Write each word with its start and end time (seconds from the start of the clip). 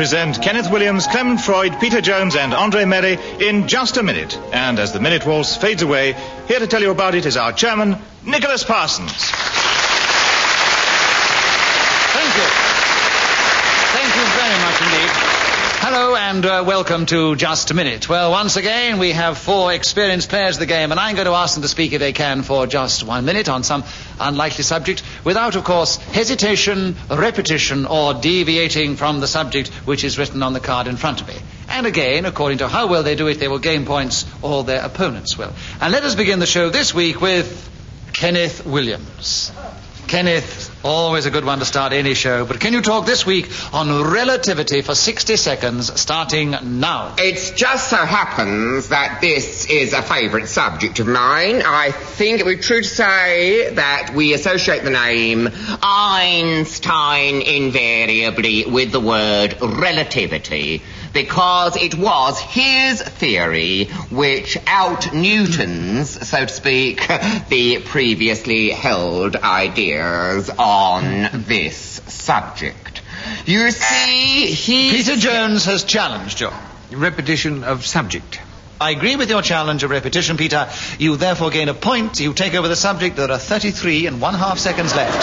present 0.00 0.40
Kenneth 0.40 0.70
Williams, 0.70 1.06
Clement 1.06 1.38
Freud, 1.42 1.78
Peter 1.78 2.00
Jones, 2.00 2.34
and 2.34 2.54
Andre 2.54 2.86
Melly 2.86 3.18
in 3.38 3.68
just 3.68 3.98
a 3.98 4.02
minute. 4.02 4.34
And 4.50 4.78
as 4.78 4.94
the 4.94 4.98
minute 4.98 5.26
waltz 5.26 5.58
fades 5.58 5.82
away, 5.82 6.14
here 6.48 6.58
to 6.58 6.66
tell 6.66 6.80
you 6.80 6.90
about 6.90 7.14
it 7.14 7.26
is 7.26 7.36
our 7.36 7.52
chairman, 7.52 7.98
Nicholas 8.24 8.64
Parsons. 8.64 9.12
Thank 12.16 12.32
you. 12.32 12.48
Thank 13.92 14.16
you 14.16 14.24
very 14.40 14.58
much 14.64 14.80
indeed. 14.88 15.10
Hello 15.92 16.14
and 16.14 16.46
uh, 16.46 16.62
welcome 16.64 17.04
to 17.06 17.34
Just 17.34 17.72
a 17.72 17.74
Minute. 17.74 18.08
Well, 18.08 18.30
once 18.30 18.54
again, 18.54 19.00
we 19.00 19.10
have 19.10 19.36
four 19.36 19.72
experienced 19.72 20.28
players 20.28 20.54
of 20.54 20.60
the 20.60 20.66
game, 20.66 20.92
and 20.92 21.00
I'm 21.00 21.16
going 21.16 21.26
to 21.26 21.32
ask 21.32 21.54
them 21.54 21.62
to 21.62 21.68
speak 21.68 21.92
if 21.92 21.98
they 21.98 22.12
can 22.12 22.44
for 22.44 22.68
just 22.68 23.02
one 23.02 23.24
minute 23.24 23.48
on 23.48 23.64
some 23.64 23.82
unlikely 24.20 24.62
subject, 24.62 25.02
without, 25.24 25.56
of 25.56 25.64
course, 25.64 25.96
hesitation, 25.96 26.94
repetition, 27.10 27.86
or 27.86 28.14
deviating 28.14 28.94
from 28.94 29.18
the 29.18 29.26
subject 29.26 29.70
which 29.84 30.04
is 30.04 30.16
written 30.16 30.44
on 30.44 30.52
the 30.52 30.60
card 30.60 30.86
in 30.86 30.96
front 30.96 31.22
of 31.22 31.26
me. 31.26 31.34
And 31.68 31.88
again, 31.88 32.24
according 32.24 32.58
to 32.58 32.68
how 32.68 32.86
well 32.86 33.02
they 33.02 33.16
do 33.16 33.26
it, 33.26 33.40
they 33.40 33.48
will 33.48 33.58
gain 33.58 33.84
points, 33.84 34.26
or 34.42 34.62
their 34.62 34.84
opponents 34.84 35.36
will. 35.36 35.52
And 35.80 35.92
let 35.92 36.04
us 36.04 36.14
begin 36.14 36.38
the 36.38 36.46
show 36.46 36.70
this 36.70 36.94
week 36.94 37.20
with 37.20 37.68
Kenneth 38.12 38.64
Williams. 38.64 39.50
Kenneth, 40.06 40.69
always 40.82 41.26
a 41.26 41.30
good 41.30 41.44
one 41.44 41.58
to 41.58 41.64
start 41.64 41.92
any 41.92 42.14
show, 42.14 42.44
but 42.44 42.60
can 42.60 42.72
you 42.72 42.80
talk 42.80 43.06
this 43.06 43.26
week 43.26 43.50
on 43.74 44.10
relativity 44.10 44.80
for 44.82 44.94
60 44.94 45.36
seconds, 45.36 46.00
starting 46.00 46.54
now? 46.80 47.14
It 47.18 47.56
just 47.56 47.90
so 47.90 47.96
happens 47.96 48.88
that 48.88 49.20
this 49.20 49.66
is 49.66 49.92
a 49.92 50.02
favourite 50.02 50.48
subject 50.48 50.98
of 51.00 51.06
mine. 51.06 51.62
I 51.64 51.90
think 51.90 52.40
it 52.40 52.46
would 52.46 52.58
be 52.58 52.62
true 52.62 52.82
to 52.82 52.88
say 52.88 53.74
that 53.74 54.12
we 54.14 54.32
associate 54.32 54.82
the 54.84 54.90
name 54.90 55.48
Einstein 55.82 57.42
invariably 57.42 58.64
with 58.66 58.92
the 58.92 59.00
word 59.00 59.56
relativity 59.60 60.82
because 61.12 61.76
it 61.76 61.94
was 61.94 62.38
his 62.40 63.02
theory 63.02 63.86
which 64.10 64.56
out 64.66 65.12
Newton's, 65.12 66.28
so 66.28 66.44
to 66.44 66.52
speak, 66.52 67.06
the 67.48 67.80
previously 67.84 68.70
held 68.70 69.36
ideas 69.36 70.50
on 70.50 71.44
this 71.46 71.76
subject. 72.06 73.02
You 73.46 73.70
see, 73.70 74.46
he... 74.46 74.90
Peter 74.90 75.16
Jones 75.16 75.64
has 75.66 75.84
challenged 75.84 76.40
you. 76.40 76.50
Repetition 76.92 77.64
of 77.64 77.84
subject. 77.84 78.40
I 78.80 78.92
agree 78.92 79.16
with 79.16 79.28
your 79.28 79.42
challenge 79.42 79.82
of 79.82 79.90
repetition, 79.90 80.38
Peter. 80.38 80.70
You 80.98 81.16
therefore 81.16 81.50
gain 81.50 81.68
a 81.68 81.74
point. 81.74 82.18
You 82.18 82.32
take 82.32 82.54
over 82.54 82.66
the 82.66 82.76
subject. 82.76 83.16
There 83.16 83.30
are 83.30 83.38
33 83.38 84.06
and 84.06 84.22
one 84.22 84.32
half 84.32 84.58
seconds 84.58 84.94
left. 84.94 85.22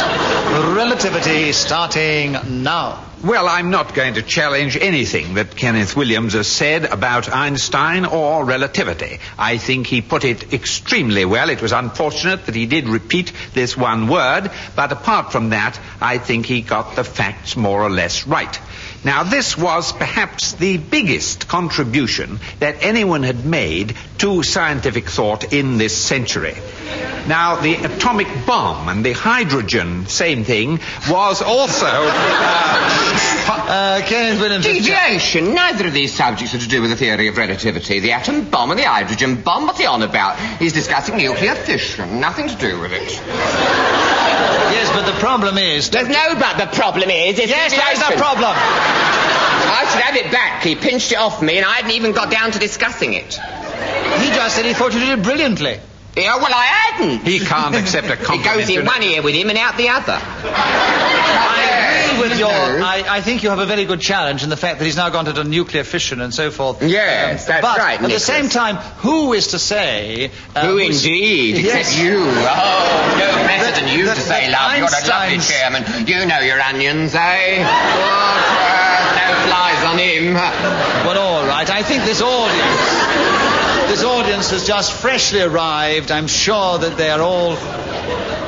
Relativity 0.76 1.52
starting 1.54 2.38
now. 2.64 3.04
Well, 3.24 3.48
I'm 3.48 3.72
not 3.72 3.96
going 3.96 4.14
to 4.14 4.22
challenge 4.22 4.78
anything 4.78 5.34
that 5.34 5.56
Kenneth 5.56 5.98
Williams 5.98 6.34
has 6.34 6.46
said 6.46 6.86
about 6.86 7.34
Einstein 7.34 8.06
or 8.06 8.46
relativity. 8.46 9.20
I 9.40 9.58
think 9.58 9.88
he 9.88 10.04
put 10.04 10.24
it 10.24 10.54
extremely 10.54 11.26
well. 11.26 11.50
It 11.50 11.60
was 11.60 11.72
unfortunate 11.72 12.46
that 12.46 12.54
he 12.54 12.68
did 12.68 12.88
repeat 12.88 13.34
this 13.56 13.76
one 13.76 14.08
word, 14.08 14.52
but 14.76 14.92
apart 14.92 15.32
from 15.32 15.50
that, 15.50 15.80
I 16.00 16.20
think 16.20 16.46
he 16.46 16.62
got 16.62 16.96
the 16.96 17.04
facts 17.04 17.58
more 17.58 17.82
or 17.82 17.90
less 17.90 18.28
right. 18.28 18.56
Now, 19.04 19.24
this 19.24 19.58
was 19.58 19.94
perhaps 19.94 20.54
the 20.54 20.78
biggest 20.78 21.48
contribution 21.48 22.40
that 22.60 22.78
anyone 22.84 23.24
had 23.24 23.46
made 23.46 23.96
to 24.18 24.44
scientific 24.44 25.08
thought 25.10 25.54
in 25.54 25.78
this 25.78 25.96
century. 25.96 26.56
Now, 27.28 27.56
the 27.62 27.76
atomic 27.76 28.28
bomb 28.46 28.90
and 28.90 29.06
the 29.06 29.14
hydrogen, 29.14 30.08
same 30.08 30.44
thing, 30.44 30.80
was 31.10 31.42
also. 31.42 31.86
Uh, 31.88 33.24
Uh, 33.68 34.02
Kenneth 34.06 34.40
Williams. 34.40 34.66
has 34.66 34.78
cha- 34.78 34.82
Deviation. 35.08 35.54
Neither 35.54 35.88
of 35.88 35.94
these 35.94 36.14
subjects 36.14 36.54
are 36.56 36.60
to 36.60 36.68
do 36.70 36.82
with 36.82 36.90
the 36.90 36.96
theory 36.96 37.28
of 37.28 37.38
relativity. 37.38 38.00
The 38.00 38.14
atom 38.14 38.50
bomb 38.50 38.72
and 38.72 38.80
the 38.80 38.84
hydrogen 38.86 39.42
bomb, 39.42 39.68
what's 39.68 39.80
he 39.80 39.86
on 39.86 40.04
about? 40.04 40.38
He's 40.58 40.72
discussing 40.74 41.18
nuclear 41.18 41.54
fission. 41.56 42.20
Nothing 42.22 42.48
to 42.48 42.56
do 42.56 42.80
with 42.80 42.92
it. 42.94 43.10
Yes, 44.72 44.90
but 44.92 45.06
the 45.12 45.18
problem 45.20 45.58
is. 45.58 45.90
There's 45.90 46.08
no 46.10 46.36
but 46.36 46.58
the 46.58 46.68
problem 46.76 47.10
is... 47.10 47.40
It's 47.40 47.50
Yes, 47.50 47.72
there's 47.72 47.98
a 48.00 48.02
deviation. 48.02 48.18
problem. 48.20 48.52
I 48.54 49.88
should 49.92 50.02
have 50.02 50.16
it 50.16 50.32
back. 50.32 50.64
He 50.64 50.76
pinched 50.76 51.12
it 51.12 51.18
off 51.18 51.42
me 51.42 51.58
and 51.58 51.66
I 51.66 51.74
hadn't 51.78 51.92
even 51.92 52.12
got 52.14 52.30
down 52.32 52.52
to 52.52 52.60
discussing 52.60 53.14
it. 53.14 53.34
He 53.36 54.28
just 54.30 54.56
said 54.56 54.66
he 54.66 54.74
thought 54.74 54.94
you 54.94 55.00
did 55.00 55.20
it 55.20 55.24
brilliantly. 55.24 55.80
Yeah, 56.16 56.36
well, 56.38 56.50
I 56.52 56.66
hadn't. 56.66 57.28
he 57.28 57.40
can't 57.40 57.76
accept 57.76 58.08
a 58.08 58.16
compliment. 58.26 58.46
It 58.46 58.68
goes 58.68 58.70
in 58.78 58.86
one 58.86 59.04
ear 59.04 59.22
with 59.22 59.36
him 59.36 59.50
and 59.50 59.58
out 59.58 59.78
the 59.78 59.90
other. 59.90 60.18
Agree 62.18 62.30
with 62.30 62.40
your. 62.40 62.50
I, 62.50 63.04
I 63.08 63.22
think 63.22 63.44
you 63.44 63.50
have 63.50 63.60
a 63.60 63.66
very 63.66 63.86
good 63.86 64.02
challenge 64.02 64.44
in 64.44 64.50
the 64.50 64.58
fact 64.58 64.80
that 64.80 64.86
he's 64.86 64.98
now 64.98 65.10
gone 65.10 65.26
to 65.26 65.44
nuclear 65.44 65.84
fission 65.84 66.22
and 66.22 66.34
so 66.34 66.52
forth. 66.52 66.82
Um, 66.82 66.90
Yes, 66.90 67.46
that's 67.46 67.62
but 67.62 67.78
right, 67.78 68.02
At 68.02 68.10
the 68.10 68.20
same 68.20 68.50
time, 68.50 68.76
who 69.02 69.34
is 69.34 69.48
to 69.50 69.60
say? 69.60 70.32
uh, 70.56 70.66
Who 70.68 70.78
indeed? 70.78 71.58
Yes. 71.58 71.90
Except 71.92 72.04
you. 72.04 72.18
Oh, 72.20 73.16
no 73.20 73.48
better 73.48 73.72
than 73.80 73.98
you 73.98 74.06
that- 74.06 74.16
to 74.16 74.22
say, 74.22 74.52
love. 74.52 74.78
You're 74.78 74.88
a 74.88 75.08
lovely 75.08 75.40
chairman. 75.40 76.08
You 76.08 76.26
know 76.26 76.40
your 76.40 76.60
onions, 76.62 77.14
eh? 77.16 77.64
What, 77.68 78.44
uh, 78.48 79.46
no 79.46 79.50
flies 79.80 79.86
on 79.94 79.98
him. 80.00 80.34
Well, 80.34 81.18
all 81.20 81.48
right. 81.48 81.70
I 81.70 81.84
think 81.84 82.04
this 82.04 82.22
audience, 82.22 83.90
this 83.92 84.04
audience 84.04 84.50
has 84.52 84.66
just 84.68 84.94
freshly 84.94 85.42
arrived. 85.42 86.12
I'm 86.12 86.28
sure 86.28 86.78
that 86.80 86.98
they 86.98 87.10
are 87.10 87.22
all 87.22 87.58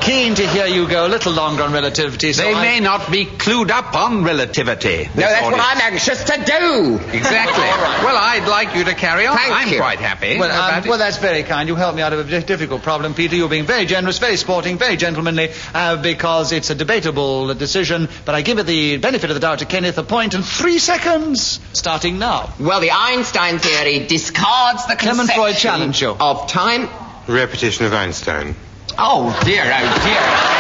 keen 0.02 0.34
to 0.34 0.48
hear 0.48 0.66
you 0.66 0.88
go 0.88 1.06
a 1.06 1.10
little 1.10 1.34
longer 1.34 1.62
on 1.62 1.74
relativity. 1.74 2.32
So 2.32 2.42
They 2.44 2.54
I- 2.54 2.62
may 2.62 2.80
not 2.80 3.12
be 3.12 3.26
clued 3.26 3.70
up 3.70 3.94
on 3.96 4.24
relativity. 4.24 4.98
No, 5.04 5.14
this 5.14 5.14
that's 5.30 5.46
what. 5.46 5.60
I'm 5.60 5.82
anxious 5.94 6.24
to 6.24 6.38
do. 6.38 7.00
Exactly. 7.18 7.64
All 7.70 7.78
right. 7.84 8.04
Well, 8.04 8.16
I'd 8.18 8.48
like 8.48 8.76
you 8.76 8.86
to 8.86 8.94
carry 8.96 9.28
on. 9.28 9.36
Thank 9.38 9.54
I'm 9.54 9.68
you. 9.68 9.78
quite 9.78 10.00
happy. 10.00 10.40
Well, 10.40 10.50
um, 10.52 10.88
well, 10.88 10.98
that's 10.98 11.18
very 11.18 11.44
kind. 11.44 11.68
You 11.68 11.76
helped 11.76 11.98
me 11.98 12.02
out 12.02 12.14
of 12.14 12.20
a 12.20 12.24
di- 12.40 12.46
difficult 12.46 12.82
problem, 12.82 13.14
Peter. 13.14 13.36
You're 13.36 13.50
being 13.50 13.66
very 13.66 13.86
generous, 13.86 14.20
very 14.20 14.38
sporting, 14.38 14.78
very 14.78 14.96
gentlemanly, 14.96 15.52
uh, 15.76 16.02
because 16.02 16.54
it's 16.54 16.70
a 16.70 16.76
debatable 16.76 17.54
decision. 17.54 18.08
But 18.26 18.36
I 18.36 18.42
give 18.42 18.58
it 18.58 18.66
the 18.68 18.98
benefit 18.98 19.30
of 19.30 19.34
the 19.36 19.42
doubt 19.42 19.60
to 19.60 19.66
Kenneth. 19.66 19.98
A 19.98 20.04
point 20.04 20.34
and 20.34 20.46
three 20.46 20.80
seconds, 20.80 21.19
starting 21.36 22.20
now. 22.20 22.54
Well, 22.60 22.80
the 22.80 22.92
Einstein 22.92 23.60
theory 23.60 24.06
discards 24.08 24.86
the 24.88 24.96
Clement 24.96 25.32
Freud 25.32 25.56
challenge 25.56 26.02
you. 26.02 26.16
of 26.20 26.48
time. 26.50 26.90
Repetition 27.28 27.86
of 27.86 27.94
Einstein. 27.94 28.56
Oh 28.98 29.40
dear, 29.46 29.64
oh 29.64 30.02
dear. 30.04 30.60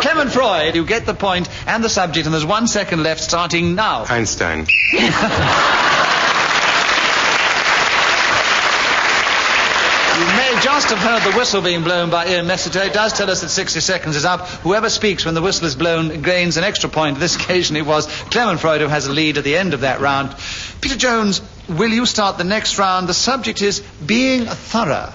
Clement 0.00 0.30
Freud, 0.30 0.74
you 0.74 0.84
get 0.84 1.04
the 1.06 1.14
point 1.14 1.48
and 1.66 1.82
the 1.82 1.88
subject, 1.88 2.26
and 2.26 2.34
there's 2.34 2.44
one 2.44 2.66
second 2.66 3.02
left, 3.02 3.20
starting 3.20 3.74
now. 3.74 4.04
Einstein. 4.08 4.66
You 10.16 10.24
may 10.24 10.55
just 10.66 10.90
have 10.90 10.98
heard 10.98 11.22
the 11.22 11.38
whistle 11.38 11.62
being 11.62 11.84
blown 11.84 12.10
by 12.10 12.26
Ian 12.26 12.46
Messiter. 12.46 12.84
It 12.84 12.92
does 12.92 13.12
tell 13.12 13.30
us 13.30 13.42
that 13.42 13.50
60 13.50 13.78
seconds 13.78 14.16
is 14.16 14.24
up. 14.24 14.48
Whoever 14.64 14.90
speaks 14.90 15.24
when 15.24 15.34
the 15.34 15.40
whistle 15.40 15.68
is 15.68 15.76
blown 15.76 16.22
gains 16.22 16.56
an 16.56 16.64
extra 16.64 16.90
point. 16.90 17.20
This 17.20 17.36
occasion 17.36 17.76
it 17.76 17.86
was 17.86 18.08
Clement 18.32 18.58
Freud 18.58 18.80
who 18.80 18.88
has 18.88 19.06
a 19.06 19.12
lead 19.12 19.38
at 19.38 19.44
the 19.44 19.56
end 19.56 19.74
of 19.74 19.82
that 19.82 20.00
round. 20.00 20.34
Peter 20.80 20.96
Jones, 20.96 21.40
will 21.68 21.92
you 21.92 22.04
start 22.04 22.36
the 22.36 22.42
next 22.42 22.80
round? 22.80 23.08
The 23.08 23.14
subject 23.14 23.62
is 23.62 23.78
being 24.04 24.46
thorough. 24.46 25.12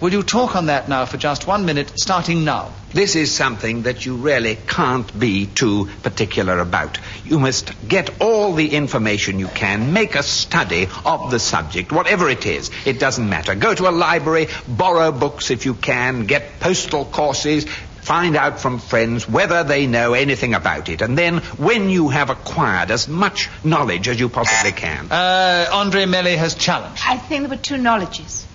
Will 0.00 0.12
you 0.12 0.22
talk 0.22 0.56
on 0.56 0.66
that 0.66 0.88
now 0.88 1.04
for 1.04 1.18
just 1.18 1.46
one 1.46 1.66
minute, 1.66 1.92
starting 2.00 2.42
now? 2.46 2.72
This 2.96 3.14
is 3.14 3.30
something 3.30 3.82
that 3.82 4.06
you 4.06 4.16
really 4.16 4.56
can't 4.66 5.18
be 5.20 5.44
too 5.44 5.90
particular 6.02 6.60
about. 6.60 6.98
You 7.26 7.38
must 7.38 7.74
get 7.86 8.22
all 8.22 8.54
the 8.54 8.74
information 8.74 9.38
you 9.38 9.48
can, 9.48 9.92
make 9.92 10.14
a 10.14 10.22
study 10.22 10.88
of 11.04 11.30
the 11.30 11.38
subject, 11.38 11.92
whatever 11.92 12.30
it 12.30 12.46
is. 12.46 12.70
It 12.86 12.98
doesn't 12.98 13.28
matter. 13.28 13.54
Go 13.54 13.74
to 13.74 13.90
a 13.90 13.92
library, 13.92 14.48
borrow 14.66 15.12
books 15.12 15.50
if 15.50 15.66
you 15.66 15.74
can, 15.74 16.24
get 16.24 16.58
postal 16.58 17.04
courses, 17.04 17.66
find 18.00 18.34
out 18.34 18.60
from 18.60 18.78
friends 18.78 19.28
whether 19.28 19.62
they 19.62 19.86
know 19.86 20.14
anything 20.14 20.54
about 20.54 20.88
it. 20.88 21.02
And 21.02 21.18
then, 21.18 21.40
when 21.58 21.90
you 21.90 22.08
have 22.08 22.30
acquired 22.30 22.90
as 22.90 23.08
much 23.08 23.50
knowledge 23.62 24.08
as 24.08 24.18
you 24.18 24.30
possibly 24.30 24.72
can. 24.72 25.12
Uh, 25.12 25.68
Andre 25.70 26.06
Melly 26.06 26.36
has 26.36 26.54
challenged. 26.54 27.02
I 27.04 27.18
think 27.18 27.42
there 27.42 27.50
were 27.50 27.62
two 27.62 27.76
knowledges. 27.76 28.45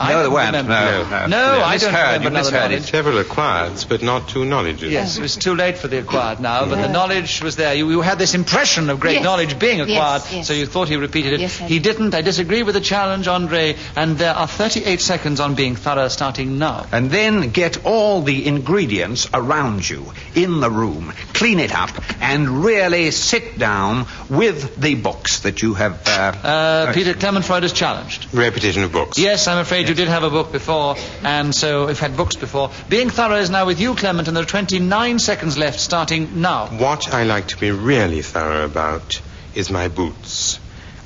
I 0.00 0.08
No, 0.10 0.14
there 0.14 0.24
don't 0.24 0.32
weren't. 0.34 0.46
remember. 0.56 0.72
No, 0.72 1.02
no, 1.04 1.26
no. 1.26 1.62
I 1.62 1.74
You 1.74 1.80
don't 1.80 1.92
misheard. 1.92 1.94
remember 1.94 2.22
You 2.22 2.28
another 2.28 2.50
misheard 2.50 2.54
it. 2.54 2.74
knowledge. 2.74 2.90
Several 2.90 3.22
acquireds, 3.24 3.88
but 3.88 4.02
not 4.02 4.28
two 4.28 4.44
knowledges. 4.44 4.92
Yes, 4.92 5.16
it 5.18 5.22
was 5.22 5.36
too 5.36 5.54
late 5.54 5.78
for 5.78 5.88
the 5.88 5.98
acquired 5.98 6.40
now, 6.40 6.64
but 6.66 6.80
the 6.80 6.88
knowledge 6.88 7.42
was 7.42 7.56
there. 7.56 7.74
You, 7.74 7.90
you 7.90 8.00
had 8.00 8.18
this 8.18 8.34
impression 8.34 8.90
of 8.90 8.98
great 9.00 9.14
Yes. 9.14 9.24
knowledge 9.24 9.58
being 9.58 9.80
acquired, 9.80 10.22
yes. 10.32 10.46
so 10.48 10.52
you 10.52 10.66
thought 10.66 10.88
he 10.88 10.96
repeated 10.96 11.34
it. 11.34 11.40
Yes, 11.40 11.56
he 11.58 11.78
did. 11.78 11.94
didn't. 11.94 12.14
I 12.14 12.22
disagree 12.22 12.62
with 12.64 12.74
the 12.74 12.80
challenge, 12.80 13.28
Andre, 13.28 13.76
and 13.94 14.18
there 14.18 14.34
are 14.34 14.48
38 14.48 15.00
seconds 15.00 15.38
on 15.38 15.54
being 15.54 15.76
thorough 15.76 16.08
starting 16.08 16.58
now. 16.58 16.86
And 16.90 17.10
then 17.10 17.50
get 17.50 17.84
all 17.84 18.22
the 18.22 18.46
ingredients 18.46 19.28
around 19.32 19.88
you 19.88 20.12
in 20.34 20.60
the 20.60 20.70
room, 20.70 21.12
clean 21.34 21.60
it 21.60 21.72
up, 21.74 21.90
and 22.20 22.64
really 22.64 23.10
sit 23.12 23.58
down 23.58 24.06
with 24.28 24.74
the 24.76 24.94
books 24.96 25.40
that 25.40 25.62
you 25.62 25.74
have. 25.74 26.00
Uh, 26.06 26.32
Uh, 26.44 26.92
Peter 26.92 27.14
Clement 27.14 27.44
Freud 27.44 27.64
is 27.64 27.72
challenged. 27.72 28.26
Repetition 28.32 28.82
of 28.82 28.90
books. 28.92 29.18
Yes, 29.18 29.46
I'm 29.46 29.58
afraid 29.58 29.83
you 29.88 29.94
did 29.94 30.08
have 30.08 30.22
a 30.22 30.30
book 30.30 30.52
before, 30.52 30.96
and 31.22 31.54
so 31.54 31.86
we've 31.86 31.98
had 31.98 32.16
books 32.16 32.36
before. 32.36 32.70
Being 32.88 33.10
thorough 33.10 33.36
is 33.36 33.50
now 33.50 33.66
with 33.66 33.80
you, 33.80 33.94
Clement, 33.94 34.28
and 34.28 34.36
there 34.36 34.44
are 34.44 34.46
29 34.46 35.18
seconds 35.18 35.58
left, 35.58 35.80
starting 35.80 36.40
now. 36.40 36.66
What 36.66 37.12
I 37.12 37.24
like 37.24 37.48
to 37.48 37.56
be 37.56 37.70
really 37.70 38.22
thorough 38.22 38.64
about 38.64 39.20
is 39.54 39.70
my 39.70 39.88
boots. 39.88 40.58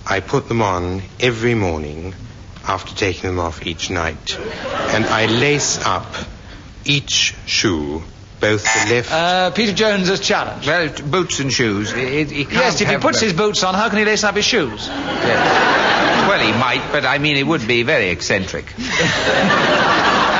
I 0.06 0.20
put 0.20 0.48
them 0.48 0.62
on 0.62 1.02
every 1.20 1.54
morning 1.54 2.14
after 2.66 2.94
taking 2.94 3.30
them 3.30 3.38
off 3.38 3.66
each 3.66 3.90
night. 3.90 4.38
And 4.38 5.04
I 5.04 5.26
lace 5.26 5.84
up 5.84 6.14
each 6.84 7.34
shoe, 7.46 8.02
both 8.40 8.62
the 8.64 8.94
lift. 8.94 9.12
Uh, 9.12 9.50
Peter 9.50 9.72
Jones 9.72 10.08
is 10.08 10.20
challenged. 10.20 10.66
well, 10.66 10.88
boots 11.10 11.40
and 11.40 11.52
shoes. 11.52 11.90
He, 11.92 12.24
he 12.24 12.44
can't 12.44 12.52
Yes, 12.54 12.80
if 12.80 12.88
he 12.88 12.96
puts 12.98 13.20
them. 13.20 13.28
his 13.28 13.36
boots 13.36 13.62
on, 13.64 13.74
how 13.74 13.88
can 13.88 13.98
he 13.98 14.04
lace 14.04 14.24
up 14.24 14.36
his 14.36 14.44
shoes? 14.44 14.88
Well, 14.88 16.40
he 16.44 16.52
might, 16.52 16.88
but 16.92 17.04
I 17.06 17.18
mean, 17.18 17.36
it 17.36 17.46
would 17.46 17.66
be 17.66 17.82
very 17.82 18.10
eccentric. 18.10 18.72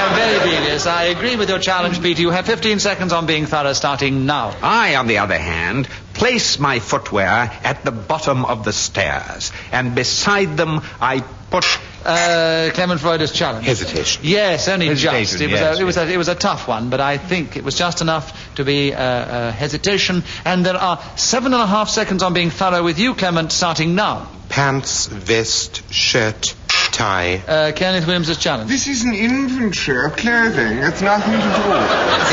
Uh, 0.00 0.14
very 0.14 0.38
devious. 0.50 0.86
I 0.86 1.04
agree 1.04 1.36
with 1.36 1.48
your 1.50 1.58
challenge, 1.58 2.00
Peter. 2.00 2.22
You 2.22 2.30
have 2.30 2.46
15 2.46 2.78
seconds 2.78 3.12
on 3.12 3.26
being 3.26 3.46
thorough, 3.46 3.72
starting 3.74 4.26
now. 4.26 4.54
I, 4.62 4.94
on 4.96 5.06
the 5.06 5.18
other 5.18 5.36
hand, 5.38 5.86
place 6.14 6.58
my 6.58 6.78
footwear 6.78 7.28
at 7.64 7.84
the 7.84 7.90
bottom 7.90 8.44
of 8.44 8.64
the 8.64 8.72
stairs, 8.72 9.52
and 9.72 9.94
beside 9.94 10.56
them 10.56 10.80
I 11.00 11.20
put. 11.50 11.66
Uh, 12.04 12.70
Clement 12.74 13.00
Freud 13.00 13.20
challenge. 13.32 13.66
Hesitation. 13.66 14.22
Yes, 14.24 14.68
only 14.68 14.86
Hesitation, 14.86 15.38
just. 15.38 15.40
It 15.40 15.50
was, 15.50 15.60
yes, 15.60 15.78
a, 15.78 15.80
it, 15.80 15.84
was 15.84 15.96
a, 15.96 16.12
it 16.12 16.16
was 16.16 16.28
a 16.28 16.34
tough 16.34 16.68
one, 16.68 16.90
but 16.90 17.00
I 17.00 17.18
think 17.18 17.56
it 17.56 17.64
was 17.64 17.76
just 17.76 18.00
enough 18.00 18.54
to 18.54 18.64
be 18.64 18.94
uh, 18.94 19.00
uh, 19.00 19.52
hesitation. 19.52 20.22
And 20.44 20.64
there 20.64 20.76
are 20.76 21.02
seven 21.16 21.52
and 21.52 21.62
a 21.62 21.66
half 21.66 21.88
seconds 21.88 22.22
on 22.22 22.34
being 22.34 22.50
thorough 22.50 22.82
with 22.82 22.98
you, 22.98 23.14
Clement, 23.14 23.52
starting 23.52 23.94
now. 23.94 24.28
Pants, 24.48 25.06
vest, 25.06 25.92
shirt, 25.92 26.54
tie. 26.92 27.42
Uh, 27.46 27.72
Kenneth 27.72 28.06
Williams 28.06 28.28
is 28.28 28.36
challenged. 28.38 28.72
This 28.72 28.86
is 28.86 29.04
an 29.04 29.14
inventory 29.14 30.04
of 30.06 30.16
clothing. 30.16 30.78
It's 30.78 31.00
nothing 31.02 31.32
to 31.32 31.38
do. 31.38 31.44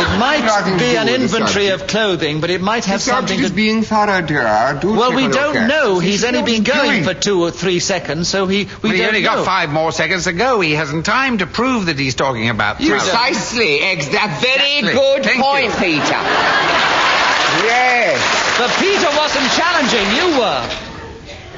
It 0.01 0.19
might 0.19 0.43
Nothing 0.45 0.77
be 0.77 0.95
an 0.97 1.07
inventory 1.09 1.67
of 1.69 1.87
clothing, 1.87 2.41
but 2.41 2.49
it 2.49 2.61
might 2.61 2.85
have 2.85 2.99
The 2.99 3.03
subject 3.05 3.29
something 3.29 3.43
is 3.43 3.49
to 3.51 3.55
being 3.55 3.83
thorough, 3.83 4.21
dear. 4.21 4.77
Do 4.81 4.93
Well, 4.93 5.09
take 5.11 5.17
we 5.17 5.27
don't 5.27 5.67
know. 5.67 5.99
it. 5.99 6.03
He's 6.03 6.23
only 6.23 6.43
been 6.43 6.63
going 6.63 6.97
he's 6.97 7.07
for 7.07 7.13
two 7.13 7.41
or 7.41 7.51
three 7.51 7.79
seconds, 7.79 8.27
so 8.27 8.47
he 8.47 8.65
we 8.65 8.69
Well, 8.83 8.91
he 8.93 8.97
don't 8.99 9.07
only 9.09 9.21
know. 9.21 9.35
got 9.35 9.45
five 9.45 9.69
more 9.69 9.91
seconds 9.91 10.25
to 10.25 10.33
go. 10.33 10.59
He 10.61 10.73
hasn't 10.73 11.05
time 11.05 11.37
to 11.39 11.47
prove 11.47 11.85
that 11.87 11.97
he's 11.99 12.15
talking 12.15 12.49
about. 12.49 12.81
You. 12.81 12.91
Precisely. 12.91 13.79
Ex- 13.81 14.07
a 14.07 14.11
very 14.11 14.79
Exactly. 14.79 14.93
good 14.93 15.23
Thank 15.23 15.41
point, 15.43 15.65
you. 15.73 15.79
Peter. 15.99 16.21
yes. 17.65 18.17
But 18.57 18.69
Peter 18.79 19.09
wasn't 19.17 19.49
challenging. 19.51 20.05
You 20.15 20.39
were. 20.39 20.84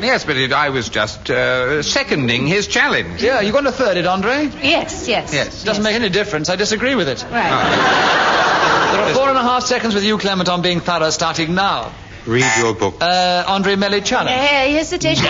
Yes, 0.02 0.26
but 0.26 0.38
it, 0.38 0.54
I 0.54 0.70
was 0.70 0.90
just 0.90 1.30
uh, 1.30 1.82
seconding 1.84 2.48
his 2.48 2.68
challenge. 2.68 3.22
Yeah, 3.24 3.42
you 3.42 3.52
going 3.52 3.66
to 3.66 3.72
third 3.72 3.98
it, 3.98 4.06
Andre? 4.06 4.50
Yes, 4.62 5.08
yes. 5.08 5.34
Yes. 5.34 5.64
It 5.64 5.66
Doesn't 5.66 5.84
make 5.84 5.96
any 5.96 6.10
difference. 6.10 6.50
I 6.50 6.56
disagree 6.56 6.96
with 6.96 7.10
it. 7.10 7.24
Right. 7.24 8.34
There 8.88 9.02
are 9.02 9.14
four 9.14 9.28
and 9.28 9.38
a 9.38 9.42
half 9.42 9.64
seconds 9.64 9.94
with 9.94 10.06
you, 10.06 10.18
Clement, 10.18 10.48
on 10.48 10.62
being 10.62 10.80
thorough, 10.80 11.10
starting 11.10 11.56
now. 11.56 11.92
Read 12.26 12.46
your 12.58 12.74
book. 12.74 12.96
Uh, 13.02 13.44
Andre 13.46 13.76
Melly 13.76 14.00
challenge. 14.00 14.32
Uh, 14.32 14.78
hesitation. 14.78 15.26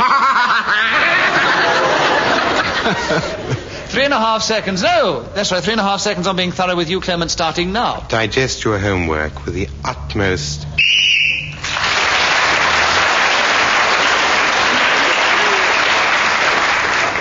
Three 3.88 4.04
and 4.06 4.14
a 4.14 4.20
half 4.20 4.44
seconds. 4.44 4.84
No, 4.84 5.24
that's 5.34 5.52
right. 5.52 5.64
Three 5.64 5.74
and 5.74 5.82
a 5.82 5.84
half 5.84 6.02
seconds 6.02 6.28
on 6.28 6.36
being 6.36 6.52
thorough 6.52 6.76
with 6.76 6.90
you, 6.90 7.02
Clement, 7.02 7.32
starting 7.32 7.72
now. 7.72 8.02
Digest 8.10 8.64
your 8.64 8.78
homework 8.78 9.46
with 9.46 9.56
the 9.56 9.68
utmost. 9.84 10.68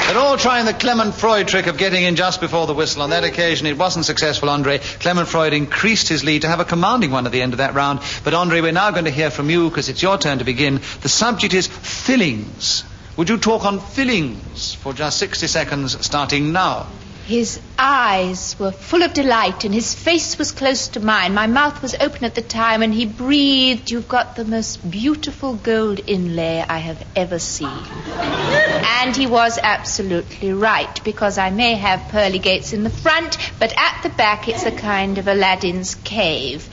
They're 0.06 0.18
all 0.18 0.36
trying 0.36 0.66
the 0.66 0.72
Clement 0.72 1.16
Freud 1.16 1.48
trick 1.48 1.66
of 1.66 1.78
getting 1.78 2.04
in 2.04 2.14
just 2.14 2.40
before 2.40 2.68
the 2.68 2.74
whistle. 2.74 3.02
On 3.02 3.10
that 3.10 3.24
occasion, 3.24 3.66
it 3.66 3.76
wasn't 3.76 4.04
successful, 4.04 4.48
Andre. 4.48 4.78
Clement 4.78 5.26
Freud 5.26 5.52
increased 5.52 6.08
his 6.08 6.22
lead 6.22 6.42
to 6.42 6.48
have 6.48 6.60
a 6.60 6.64
commanding 6.64 7.10
one 7.10 7.26
at 7.26 7.32
the 7.32 7.42
end 7.42 7.54
of 7.54 7.58
that 7.58 7.74
round. 7.74 7.98
But, 8.22 8.32
Andre, 8.32 8.60
we're 8.60 8.70
now 8.70 8.92
going 8.92 9.06
to 9.06 9.10
hear 9.10 9.32
from 9.32 9.50
you 9.50 9.68
because 9.68 9.88
it's 9.88 10.02
your 10.02 10.16
turn 10.16 10.38
to 10.38 10.44
begin. 10.44 10.80
The 11.00 11.08
subject 11.08 11.54
is 11.54 11.66
fillings. 11.66 12.84
Would 13.16 13.28
you 13.28 13.36
talk 13.36 13.64
on 13.64 13.80
fillings 13.80 14.74
for 14.74 14.92
just 14.92 15.18
60 15.18 15.48
seconds, 15.48 16.06
starting 16.06 16.52
now? 16.52 16.86
His 17.26 17.58
eyes 17.76 18.54
were 18.56 18.70
full 18.70 19.02
of 19.02 19.12
delight 19.12 19.64
and 19.64 19.74
his 19.74 19.92
face 19.92 20.38
was 20.38 20.52
close 20.52 20.86
to 20.88 21.00
mine. 21.00 21.34
My 21.34 21.48
mouth 21.48 21.82
was 21.82 21.96
open 21.96 22.24
at 22.24 22.36
the 22.36 22.40
time 22.40 22.82
and 22.82 22.94
he 22.94 23.04
breathed, 23.04 23.90
You've 23.90 24.06
got 24.06 24.36
the 24.36 24.44
most 24.44 24.88
beautiful 24.88 25.54
gold 25.54 26.00
inlay 26.06 26.64
I 26.68 26.78
have 26.78 27.04
ever 27.16 27.40
seen. 27.40 27.80
And 29.02 29.16
he 29.16 29.26
was 29.26 29.58
absolutely 29.60 30.52
right 30.52 31.02
because 31.02 31.36
I 31.36 31.50
may 31.50 31.74
have 31.74 32.12
pearly 32.12 32.38
gates 32.38 32.72
in 32.72 32.84
the 32.84 32.90
front, 32.90 33.38
but 33.58 33.74
at 33.76 34.04
the 34.04 34.10
back 34.10 34.46
it's 34.46 34.64
a 34.64 34.70
kind 34.70 35.18
of 35.18 35.26
Aladdin's 35.26 35.96
cave. 35.96 36.68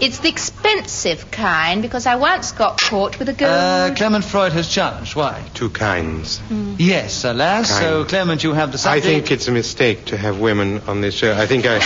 It's 0.00 0.20
the 0.20 0.30
expensive 0.30 1.30
kind 1.30 1.82
because 1.82 2.06
I 2.06 2.16
once 2.16 2.52
got 2.52 2.80
caught 2.80 3.18
with 3.18 3.28
a 3.28 3.34
gold. 3.34 3.50
Uh, 3.52 3.94
Clement 3.94 4.24
Freud 4.24 4.52
has 4.52 4.66
challenged. 4.66 5.14
Why? 5.14 5.44
Two 5.52 5.68
kinds. 5.68 6.40
Yes, 6.78 7.22
alas. 7.24 7.68
So, 7.68 8.06
Clement, 8.06 8.42
you 8.42 8.54
have 8.54 8.72
the 8.72 8.88
I 8.88 9.00
think 9.00 9.30
it's 9.30 9.46
a 9.46 9.52
mistake 9.52 9.89
to 9.94 10.16
have 10.16 10.40
women 10.40 10.80
on 10.86 11.00
this 11.00 11.14
show. 11.14 11.32
I 11.32 11.46
think 11.46 11.64
I. 11.66 11.78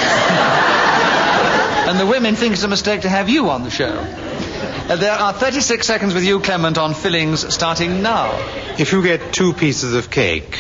And 1.88 2.00
the 2.00 2.06
women 2.06 2.34
think 2.34 2.54
it's 2.54 2.62
a 2.62 2.68
mistake 2.68 3.02
to 3.02 3.08
have 3.08 3.28
you 3.28 3.50
on 3.50 3.62
the 3.62 3.70
show. 3.70 3.86
Uh, 4.86 4.96
there 4.96 5.12
are 5.12 5.32
36 5.32 5.86
seconds 5.86 6.14
with 6.14 6.24
you, 6.24 6.40
Clement, 6.40 6.76
on 6.76 6.94
fillings, 6.94 7.54
starting 7.54 8.02
now. 8.02 8.32
If 8.78 8.92
you 8.92 9.02
get 9.02 9.32
two 9.32 9.52
pieces 9.52 9.94
of 9.94 10.10
cake, 10.10 10.58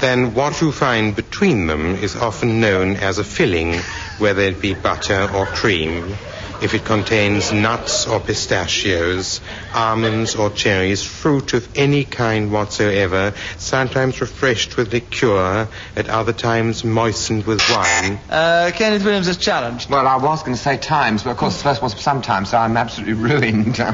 then 0.00 0.34
what 0.34 0.60
you 0.60 0.72
find 0.72 1.14
between 1.14 1.66
them 1.66 1.96
is 1.96 2.16
often 2.16 2.60
known 2.60 2.96
as 2.96 3.18
a 3.18 3.24
filling, 3.24 3.74
whether 4.18 4.42
it 4.42 4.60
be 4.60 4.74
butter 4.74 5.28
or 5.34 5.46
cream. 5.46 6.14
If 6.62 6.74
it 6.74 6.84
contains 6.84 7.52
nuts 7.52 8.06
or 8.06 8.18
pistachios, 8.20 9.40
almonds 9.74 10.34
or 10.36 10.50
cherries, 10.50 11.02
fruit 11.02 11.52
of 11.54 11.68
any 11.76 12.04
kind 12.04 12.50
whatsoever, 12.50 13.34
sometimes 13.58 14.20
refreshed 14.20 14.76
with 14.76 14.92
liqueur, 14.92 15.68
at 15.96 16.08
other 16.08 16.32
times 16.32 16.82
moistened 16.84 17.44
with 17.46 17.60
wine. 17.70 18.18
Uh, 18.30 18.70
Kenneth 18.74 19.04
Williams 19.04 19.28
is 19.28 19.36
challenged. 19.36 19.90
Well, 19.90 20.06
I 20.06 20.16
was 20.16 20.42
going 20.42 20.56
to 20.56 20.62
say 20.62 20.76
times, 20.78 21.22
but 21.24 21.30
of 21.30 21.36
course 21.36 21.58
the 21.58 21.64
first 21.64 21.82
was 21.82 21.94
sometimes, 22.00 22.50
so 22.50 22.58
I'm 22.58 22.76
absolutely 22.76 23.14
ruined. 23.14 23.78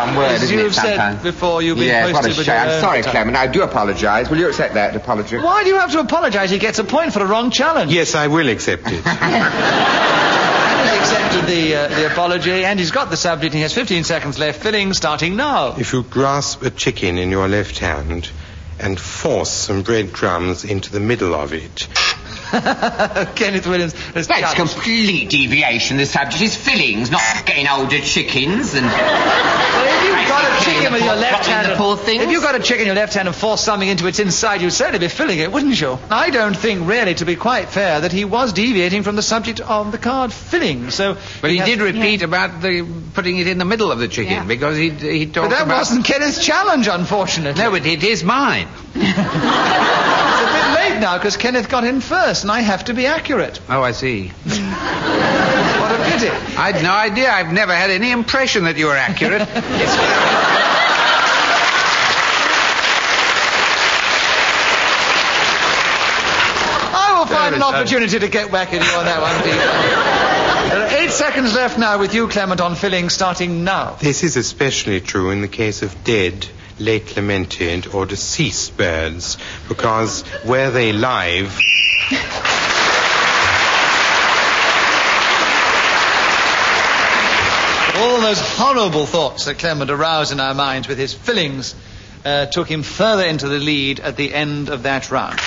One 0.00 0.16
word, 0.16 0.32
As 0.32 0.42
isn't 0.44 0.58
you've 0.58 0.72
it, 0.72 0.74
said 0.74 0.96
sometimes? 0.96 1.22
before, 1.22 1.62
you've 1.62 1.78
been 1.78 1.86
yeah, 1.88 2.12
what 2.12 2.24
a 2.26 2.32
shame. 2.32 2.48
I'm 2.56 2.80
sorry, 2.80 3.02
time. 3.02 3.12
Clement. 3.12 3.36
I 3.36 3.46
do 3.46 3.62
apologise. 3.62 4.28
Will 4.30 4.38
you 4.38 4.48
accept 4.48 4.74
that 4.74 4.96
apology? 4.96 5.36
Why 5.36 5.62
do 5.62 5.68
you 5.68 5.78
have 5.78 5.92
to 5.92 6.00
apologize? 6.00 6.50
He 6.50 6.58
gets 6.58 6.78
a 6.78 6.84
point 6.84 7.12
for 7.12 7.20
a 7.22 7.26
wrong 7.26 7.50
challenge. 7.50 7.92
Yes, 7.92 8.14
I 8.14 8.26
will 8.28 8.48
accept 8.48 8.84
it. 8.86 9.02
Accepted 11.30 11.48
the, 11.48 11.74
uh, 11.76 11.88
the 11.88 12.10
apology, 12.10 12.64
and 12.64 12.80
he's 12.80 12.90
got 12.90 13.08
the 13.08 13.16
subject. 13.16 13.54
He 13.54 13.60
has 13.60 13.72
15 13.72 14.02
seconds 14.02 14.40
left. 14.40 14.60
Filling, 14.60 14.92
starting 14.94 15.36
now. 15.36 15.76
If 15.78 15.92
you 15.92 16.02
grasp 16.02 16.64
a 16.64 16.70
chicken 16.70 17.18
in 17.18 17.30
your 17.30 17.46
left 17.46 17.78
hand 17.78 18.28
and 18.80 18.98
force 18.98 19.50
some 19.50 19.82
breadcrumbs 19.82 20.64
into 20.64 20.90
the 20.90 20.98
middle 20.98 21.32
of 21.32 21.52
it, 21.52 21.86
Kenneth 23.36 23.66
Williams 23.66 23.94
is 24.14 24.26
That's 24.26 24.54
complete 24.54 25.30
deviation. 25.30 25.96
The 25.96 26.06
subject 26.06 26.42
is 26.42 26.56
fillings, 26.56 27.10
not 27.10 27.22
getting 27.46 27.68
older 27.68 27.98
chickens 28.00 28.74
and... 28.74 28.86
Well, 29.80 29.86
if 29.96 30.04
you've 30.20 30.28
got 30.28 30.44
a 30.44 30.64
chicken 30.64 30.92
with 30.92 31.04
your 31.04 31.14
left 31.16 31.46
hand, 31.46 31.70
the 31.72 31.76
poor 31.76 31.96
things. 31.96 32.22
if 32.22 32.30
you've 32.30 32.42
got 32.42 32.54
a 32.54 32.58
chicken 32.60 32.82
in 32.82 32.86
your 32.88 32.94
left 32.96 33.14
hand 33.14 33.28
and 33.28 33.34
force 33.36 33.62
something 33.62 33.88
into 33.88 34.06
its 34.06 34.18
inside, 34.18 34.60
you'd 34.60 34.72
certainly 34.72 34.98
be 34.98 35.08
filling 35.08 35.38
it, 35.38 35.50
wouldn't 35.50 35.80
you? 35.80 35.98
I 36.10 36.28
don't 36.30 36.54
think, 36.56 36.86
really, 36.86 37.14
to 37.14 37.24
be 37.24 37.34
quite 37.36 37.68
fair, 37.70 38.00
that 38.02 38.12
he 38.12 38.24
was 38.26 38.52
deviating 38.52 39.02
from 39.02 39.16
the 39.16 39.22
subject 39.22 39.60
of 39.60 39.90
the 39.92 39.96
card 39.98 40.32
filling. 40.32 40.90
So, 40.90 41.16
But 41.40 41.50
he 41.50 41.56
has- 41.58 41.66
did 41.68 41.80
repeat 41.80 42.22
about 42.22 42.60
the 42.60 42.86
putting 43.14 43.38
it 43.38 43.46
in 43.46 43.56
the 43.58 43.64
middle 43.64 43.90
of 43.90 44.00
the 44.00 44.08
chicken 44.08 44.32
Yeah. 44.34 44.44
because 44.44 44.76
he 44.76 44.90
he 44.90 45.24
talked 45.26 45.48
But 45.50 45.56
that 45.56 45.62
about. 45.66 45.78
wasn't 45.78 46.04
Kenneth's 46.04 46.44
challenge, 46.44 46.88
unfortunately. 46.88 47.62
No, 47.62 47.70
but 47.70 47.86
it 47.86 48.02
is 48.04 48.22
mine. 48.22 48.68
It's 51.00 51.06
a 51.06 51.08
bit 51.08 51.08
late 51.08 51.12
now 51.12 51.18
because 51.18 51.36
Kenneth 51.36 51.68
got 51.68 51.84
in 51.84 52.00
first, 52.00 52.42
and 52.44 52.50
I 52.50 52.60
have 52.60 52.84
to 52.86 52.94
be 52.94 53.06
accurate. 53.06 53.60
Oh, 53.68 53.82
I 53.82 53.92
see. 53.92 54.32
What 55.80 55.98
a 55.98 56.04
pity. 56.04 56.28
I'd 56.56 56.82
no 56.84 56.92
idea. 56.92 57.30
I've 57.32 57.52
never 57.52 57.74
had 57.74 57.90
any 57.90 58.12
impression 58.12 58.64
that 58.64 58.76
you 58.76 58.86
were 58.86 58.96
accurate. 58.96 59.42
It's- 59.42 59.96
I 66.92 67.18
will 67.18 67.26
find 67.26 67.54
an 67.54 67.62
opportunity 67.62 68.18
to 68.18 68.28
get 68.28 68.50
back 68.50 68.68
at 68.72 68.82
you 68.84 68.90
on 68.98 69.04
that 69.04 69.20
one, 69.20 69.36
Peter. 69.42 69.56
There 70.70 70.86
are 70.86 71.02
eight 71.02 71.10
seconds 71.10 71.54
left 71.54 71.78
now 71.78 71.98
with 71.98 72.14
you, 72.14 72.28
Clement, 72.28 72.60
on 72.60 72.74
filling, 72.74 73.08
starting 73.08 73.64
now. 73.64 73.94
This 74.00 74.22
is 74.22 74.36
especially 74.36 75.00
true 75.00 75.30
in 75.30 75.40
the 75.40 75.48
case 75.48 75.82
of 75.82 76.04
dead, 76.04 76.46
late 76.80 77.16
lamented, 77.16 77.86
or 77.94 78.06
deceased 78.06 78.76
birds, 78.76 79.36
because 79.68 80.22
where 80.44 80.70
they 80.70 80.92
live, 80.92 81.58
All 87.96 88.20
those 88.22 88.40
horrible 88.40 89.04
thoughts 89.04 89.44
that 89.44 89.58
Clement 89.58 89.90
aroused 89.90 90.32
in 90.32 90.40
our 90.40 90.54
minds 90.54 90.88
with 90.88 90.96
his 90.96 91.12
fillings 91.12 91.74
uh, 92.24 92.46
took 92.46 92.66
him 92.66 92.82
further 92.82 93.24
into 93.24 93.46
the 93.48 93.58
lead 93.58 94.00
at 94.00 94.16
the 94.16 94.32
end 94.32 94.70
of 94.70 94.84
that 94.84 95.10
round. 95.10 95.38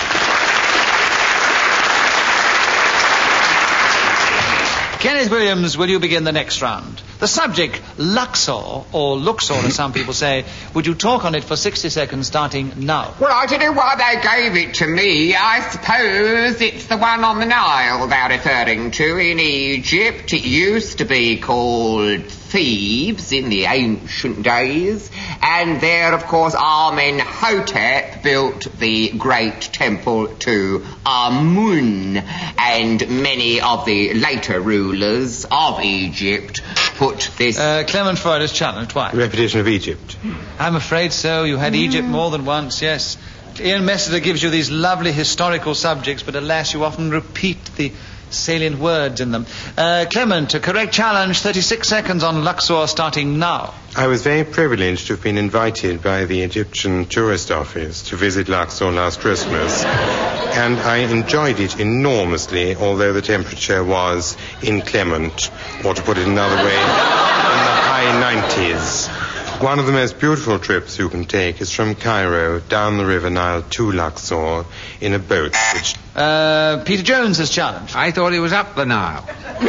Kenneth 5.04 5.30
Williams, 5.30 5.76
will 5.76 5.90
you 5.90 6.00
begin 6.00 6.24
the 6.24 6.32
next 6.32 6.62
round? 6.62 7.02
The 7.18 7.28
subject, 7.28 7.78
Luxor, 7.98 8.84
or 8.90 9.18
Luxor 9.18 9.52
as 9.52 9.74
some 9.74 9.92
people 9.92 10.14
say, 10.14 10.46
would 10.72 10.86
you 10.86 10.94
talk 10.94 11.26
on 11.26 11.34
it 11.34 11.44
for 11.44 11.56
60 11.56 11.90
seconds 11.90 12.26
starting 12.26 12.72
now? 12.86 13.12
Well, 13.20 13.30
I 13.30 13.44
don't 13.44 13.60
know 13.60 13.72
why 13.72 13.96
they 13.96 14.22
gave 14.22 14.66
it 14.66 14.76
to 14.76 14.86
me. 14.86 15.34
I 15.36 15.60
suppose 15.68 16.58
it's 16.62 16.86
the 16.86 16.96
one 16.96 17.22
on 17.22 17.38
the 17.38 17.44
Nile 17.44 18.06
they're 18.06 18.28
referring 18.30 18.92
to 18.92 19.18
in 19.18 19.40
Egypt. 19.40 20.32
It 20.32 20.46
used 20.46 20.96
to 20.96 21.04
be 21.04 21.36
called 21.36 22.22
Thebes 22.54 23.32
in 23.32 23.48
the 23.48 23.64
ancient 23.64 24.44
days. 24.44 25.10
And 25.42 25.80
there, 25.80 26.14
of 26.14 26.26
course, 26.26 26.54
Amenhotep 26.54 28.22
built 28.22 28.68
the 28.78 29.10
great 29.10 29.60
temple 29.60 30.28
to 30.28 30.86
Amun. 31.04 32.16
And 32.56 33.22
many 33.22 33.60
of 33.60 33.84
the 33.84 34.14
later 34.14 34.60
rulers 34.60 35.44
of 35.50 35.80
Egypt 35.82 36.62
put 36.96 37.28
this... 37.36 37.58
Uh, 37.58 37.82
Clement 37.88 38.20
Freud 38.20 38.42
is 38.42 38.52
challenged. 38.52 38.94
Why? 38.94 39.10
Repetition 39.10 39.58
of 39.58 39.66
Egypt. 39.66 40.16
I'm 40.56 40.76
afraid 40.76 41.12
so. 41.12 41.42
You 41.42 41.56
had 41.56 41.74
Egypt 41.74 42.06
more 42.06 42.30
than 42.30 42.44
once, 42.44 42.80
yes. 42.80 43.18
Ian 43.58 43.82
Messiter 43.82 44.22
gives 44.22 44.40
you 44.40 44.50
these 44.50 44.70
lovely 44.70 45.10
historical 45.10 45.74
subjects, 45.74 46.22
but 46.22 46.36
alas, 46.36 46.72
you 46.72 46.84
often 46.84 47.10
repeat 47.10 47.64
the 47.76 47.92
salient 48.36 48.78
words 48.78 49.20
in 49.20 49.30
them. 49.30 49.46
Uh, 49.76 50.06
Clement, 50.10 50.54
a 50.54 50.60
correct 50.60 50.92
challenge, 50.92 51.40
36 51.40 51.88
seconds 51.88 52.22
on 52.22 52.44
Luxor 52.44 52.86
starting 52.86 53.38
now. 53.38 53.74
I 53.96 54.08
was 54.08 54.22
very 54.22 54.44
privileged 54.44 55.06
to 55.06 55.12
have 55.14 55.22
been 55.22 55.38
invited 55.38 56.02
by 56.02 56.24
the 56.24 56.42
Egyptian 56.42 57.06
tourist 57.06 57.50
office 57.50 58.02
to 58.08 58.16
visit 58.16 58.48
Luxor 58.48 58.90
last 58.90 59.20
Christmas. 59.20 59.84
And 59.84 60.78
I 60.78 60.98
enjoyed 60.98 61.60
it 61.60 61.78
enormously, 61.78 62.74
although 62.76 63.12
the 63.12 63.22
temperature 63.22 63.84
was 63.84 64.36
inclement, 64.62 65.50
or 65.84 65.94
to 65.94 66.02
put 66.02 66.18
it 66.18 66.26
another 66.26 66.56
way, 66.56 66.74
in 66.74 67.60
the 67.60 67.74
high 67.86 68.42
90s. 68.48 69.23
One 69.60 69.78
of 69.78 69.86
the 69.86 69.92
most 69.92 70.18
beautiful 70.18 70.58
trips 70.58 70.98
you 70.98 71.08
can 71.08 71.24
take 71.24 71.60
is 71.60 71.70
from 71.72 71.94
Cairo 71.94 72.60
down 72.60 72.98
the 72.98 73.06
River 73.06 73.30
Nile 73.30 73.62
to 73.62 73.92
Luxor 73.92 74.64
in 75.00 75.14
a 75.14 75.18
boat 75.18 75.54
which 75.74 75.94
Uh, 76.14 76.82
Peter 76.84 77.02
Jones 77.02 77.38
has 77.38 77.50
challenged. 77.50 77.96
I 77.96 78.10
thought 78.10 78.32
he 78.32 78.40
was 78.40 78.52
up 78.52 78.74
the 78.74 78.84
Nile. 78.84 79.24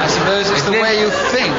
I 0.00 0.06
suppose 0.10 0.50
it's 0.50 0.62
the 0.64 0.72
way 0.72 1.00
you 1.00 1.10
think. 1.10 1.54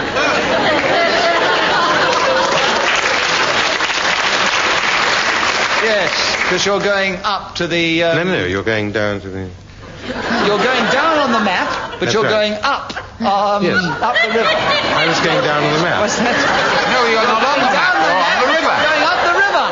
Yes, 5.81 6.35
because 6.43 6.65
you're 6.65 6.81
going 6.81 7.15
up 7.23 7.55
to 7.55 7.67
the. 7.67 8.03
Um, 8.03 8.17
No, 8.17 8.23
no, 8.35 8.45
you're 8.45 8.63
going 8.63 8.91
down 8.91 9.21
to 9.21 9.29
the. 9.29 9.49
You're 10.45 10.57
going 10.61 10.85
down 10.91 11.17
on 11.19 11.31
the 11.31 11.39
map, 11.39 11.91
but 11.91 11.99
That's 12.01 12.13
you're 12.13 12.23
right. 12.23 12.29
going 12.29 12.53
up, 12.63 12.91
um, 13.19 13.59
Yes. 13.63 13.75
up 13.99 14.15
the 14.15 14.29
river. 14.31 14.47
I 14.47 15.03
was 15.07 15.19
going 15.19 15.43
down 15.43 15.63
on 15.63 15.71
the 15.75 15.83
map. 15.83 15.99
What's 16.01 16.15
that? 16.23 16.35
No, 16.93 16.99
you're 17.09 17.19
not 17.19 17.43
on 17.43 17.59
the 17.59 17.67
map. 17.67 17.75
Down 17.75 17.95
the 17.99 18.11
map, 18.15 18.35
the 18.39 18.47
river. 18.47 18.73
going 18.79 19.03
up 19.03 19.19
the 19.27 19.35
river. 19.35 19.65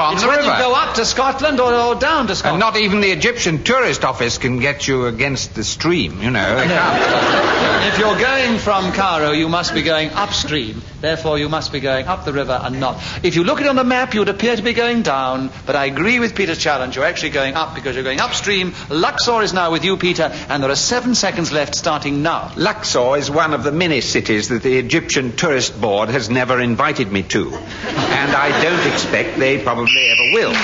On 0.00 0.14
it's 0.14 0.22
the 0.22 0.28
river. 0.28 0.42
you 0.42 0.48
go 0.48 0.74
up 0.74 0.94
to 0.96 1.04
Scotland 1.04 1.60
or, 1.60 1.72
or 1.74 1.94
down 1.94 2.26
to 2.26 2.30
And 2.32 2.38
Scotland. 2.38 2.60
not 2.60 2.76
even 2.76 3.00
the 3.00 3.10
Egyptian 3.10 3.62
tourist 3.64 4.04
office 4.04 4.38
can 4.38 4.58
get 4.58 4.88
you 4.88 5.06
against 5.06 5.54
the 5.54 5.64
stream, 5.64 6.20
you 6.22 6.30
know. 6.30 6.56
They 6.56 6.66
can't. 6.66 7.56
If 7.80 7.98
you're 7.98 8.18
going 8.18 8.58
from 8.58 8.92
Cairo, 8.92 9.32
you 9.32 9.48
must 9.48 9.72
be 9.74 9.82
going 9.82 10.10
upstream. 10.10 10.82
Therefore, 11.00 11.38
you 11.38 11.48
must 11.48 11.72
be 11.72 11.80
going 11.80 12.06
up 12.06 12.24
the 12.26 12.32
river 12.32 12.58
and 12.62 12.78
not. 12.78 13.02
If 13.24 13.36
you 13.36 13.42
look 13.42 13.58
at 13.58 13.64
it 13.66 13.68
on 13.70 13.76
the 13.76 13.84
map, 13.84 14.12
you 14.12 14.20
would 14.20 14.28
appear 14.28 14.54
to 14.54 14.62
be 14.62 14.74
going 14.74 15.00
down. 15.02 15.50
But 15.64 15.76
I 15.76 15.86
agree 15.86 16.18
with 16.20 16.34
Peter's 16.34 16.58
challenge. 16.58 16.94
You're 16.96 17.06
actually 17.06 17.30
going 17.30 17.54
up 17.54 17.74
because 17.74 17.94
you're 17.94 18.04
going 18.04 18.20
upstream. 18.20 18.74
Luxor 18.90 19.40
is 19.42 19.54
now 19.54 19.72
with 19.72 19.82
you, 19.84 19.96
Peter, 19.96 20.24
and 20.24 20.62
there 20.62 20.70
are 20.70 20.76
seven 20.76 21.14
seconds 21.14 21.52
left 21.52 21.74
starting 21.74 22.22
now. 22.22 22.52
Luxor 22.56 23.16
is 23.16 23.30
one 23.30 23.54
of 23.54 23.64
the 23.64 23.72
many 23.72 24.02
cities 24.02 24.48
that 24.50 24.62
the 24.62 24.76
Egyptian 24.76 25.34
Tourist 25.34 25.80
Board 25.80 26.10
has 26.10 26.28
never 26.28 26.60
invited 26.60 27.10
me 27.10 27.22
to. 27.24 27.48
And 27.54 28.32
I 28.36 28.62
don't 28.62 28.92
expect 28.92 29.38
they 29.38 29.62
probably 29.62 29.89
ever 29.96 30.32
will. 30.32 30.52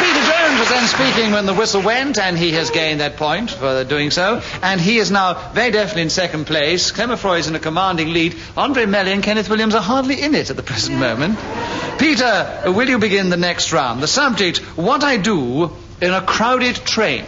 Peter 0.00 0.26
Jones 0.26 0.58
was 0.60 0.68
then 0.68 0.86
speaking 0.86 1.32
when 1.32 1.46
the 1.46 1.54
whistle 1.54 1.82
went, 1.82 2.18
and 2.18 2.38
he 2.38 2.52
has 2.52 2.70
gained 2.70 3.00
that 3.00 3.16
point 3.16 3.50
for 3.50 3.84
doing 3.84 4.10
so. 4.10 4.42
And 4.62 4.80
he 4.80 4.98
is 4.98 5.10
now 5.10 5.50
very 5.52 5.70
definitely 5.70 6.02
in 6.02 6.10
second 6.10 6.46
place. 6.46 6.90
Freud 6.90 7.40
is 7.40 7.48
in 7.48 7.54
a 7.54 7.60
commanding 7.60 8.12
lead. 8.12 8.36
Andre 8.56 8.86
Melly 8.86 9.12
and 9.12 9.22
Kenneth 9.22 9.48
Williams 9.48 9.74
are 9.74 9.82
hardly 9.82 10.20
in 10.20 10.34
it 10.34 10.50
at 10.50 10.56
the 10.56 10.62
present 10.62 10.98
moment. 10.98 11.38
Peter, 11.98 12.62
will 12.66 12.88
you 12.88 12.98
begin 12.98 13.30
the 13.30 13.36
next 13.36 13.72
round? 13.72 14.02
The 14.02 14.08
subject, 14.08 14.58
what 14.76 15.02
I 15.04 15.16
do 15.16 15.70
in 16.00 16.12
a 16.12 16.20
crowded 16.20 16.76
train. 16.76 17.24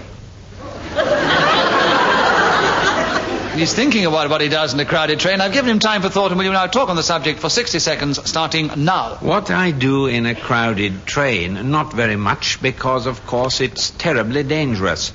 He's 3.57 3.73
thinking 3.73 4.05
about 4.05 4.29
what 4.29 4.43
he 4.43 4.51
does 4.51 4.75
in 4.75 4.81
a 4.81 4.85
crowded 4.85 5.19
train. 5.19 5.41
I've 5.41 5.55
given 5.55 5.71
him 5.71 5.79
time 5.79 6.03
for 6.03 6.11
thought, 6.11 6.31
and 6.31 6.37
will 6.37 6.45
you 6.45 6.53
now 6.53 6.67
talk 6.67 6.91
on 6.91 6.97
the 6.97 7.03
subject 7.03 7.41
for 7.41 7.49
60 7.49 7.79
seconds, 7.79 8.29
starting 8.29 8.71
now? 8.77 9.17
What 9.21 9.51
I 9.51 9.71
do 9.71 10.09
in 10.09 10.27
a 10.27 10.35
crowded 10.35 11.07
train, 11.07 11.71
not 11.71 11.91
very 11.91 12.17
much, 12.17 12.61
because 12.61 13.07
of 13.07 13.27
course 13.27 13.63
it's 13.63 13.93
terribly 13.93 14.43
dangerous. 14.43 15.09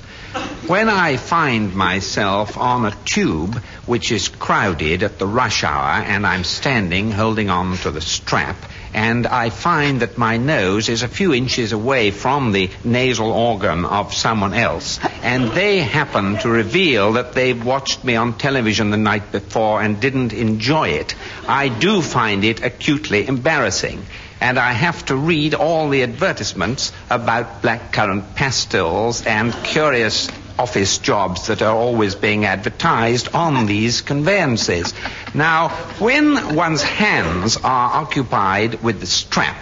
When 0.66 0.88
I 0.88 1.18
find 1.18 1.72
myself 1.72 2.58
on 2.58 2.84
a 2.84 2.96
tube 3.04 3.62
which 3.86 4.10
is 4.10 4.26
crowded 4.26 5.04
at 5.04 5.20
the 5.20 5.26
rush 5.28 5.62
hour 5.62 6.02
and 6.02 6.26
I'm 6.26 6.42
standing 6.42 7.12
holding 7.12 7.48
on 7.48 7.76
to 7.78 7.92
the 7.92 8.00
strap 8.00 8.56
and 8.94 9.26
I 9.26 9.50
find 9.50 10.00
that 10.00 10.18
my 10.18 10.36
nose 10.36 10.88
is 10.88 11.02
a 11.02 11.08
few 11.08 11.32
inches 11.32 11.72
away 11.72 12.10
from 12.10 12.52
the 12.52 12.70
nasal 12.84 13.32
organ 13.32 13.84
of 13.84 14.12
someone 14.12 14.54
else. 14.54 15.00
And 15.22 15.50
they 15.52 15.78
happen 15.78 16.38
to 16.38 16.50
reveal 16.50 17.12
that 17.12 17.32
they've 17.32 17.64
watched 17.64 18.04
me 18.04 18.16
on 18.16 18.36
television 18.38 18.90
the 18.90 18.96
night 18.96 19.32
before 19.32 19.80
and 19.80 20.00
didn't 20.00 20.32
enjoy 20.32 20.90
it, 20.90 21.14
I 21.48 21.68
do 21.68 22.02
find 22.02 22.44
it 22.44 22.62
acutely 22.62 23.26
embarrassing. 23.26 24.04
And 24.40 24.58
I 24.58 24.72
have 24.72 25.06
to 25.06 25.16
read 25.16 25.54
all 25.54 25.88
the 25.88 26.02
advertisements 26.02 26.92
about 27.08 27.62
blackcurrant 27.62 28.34
pastils 28.34 29.24
and 29.24 29.52
curious 29.64 30.28
office 30.58 30.98
jobs 30.98 31.46
that 31.48 31.62
are 31.62 31.74
always 31.74 32.14
being 32.14 32.44
advertised 32.44 33.34
on 33.34 33.66
these 33.66 34.00
conveyances. 34.00 34.94
Now, 35.34 35.68
when 35.98 36.54
one's 36.56 36.82
hands 36.82 37.56
are 37.56 38.02
occupied 38.02 38.82
with 38.82 39.00
the 39.00 39.06
strap, 39.06 39.56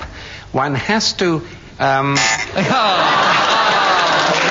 one 0.52 0.74
has 0.74 1.12
to 1.14 1.46
um, 1.78 2.16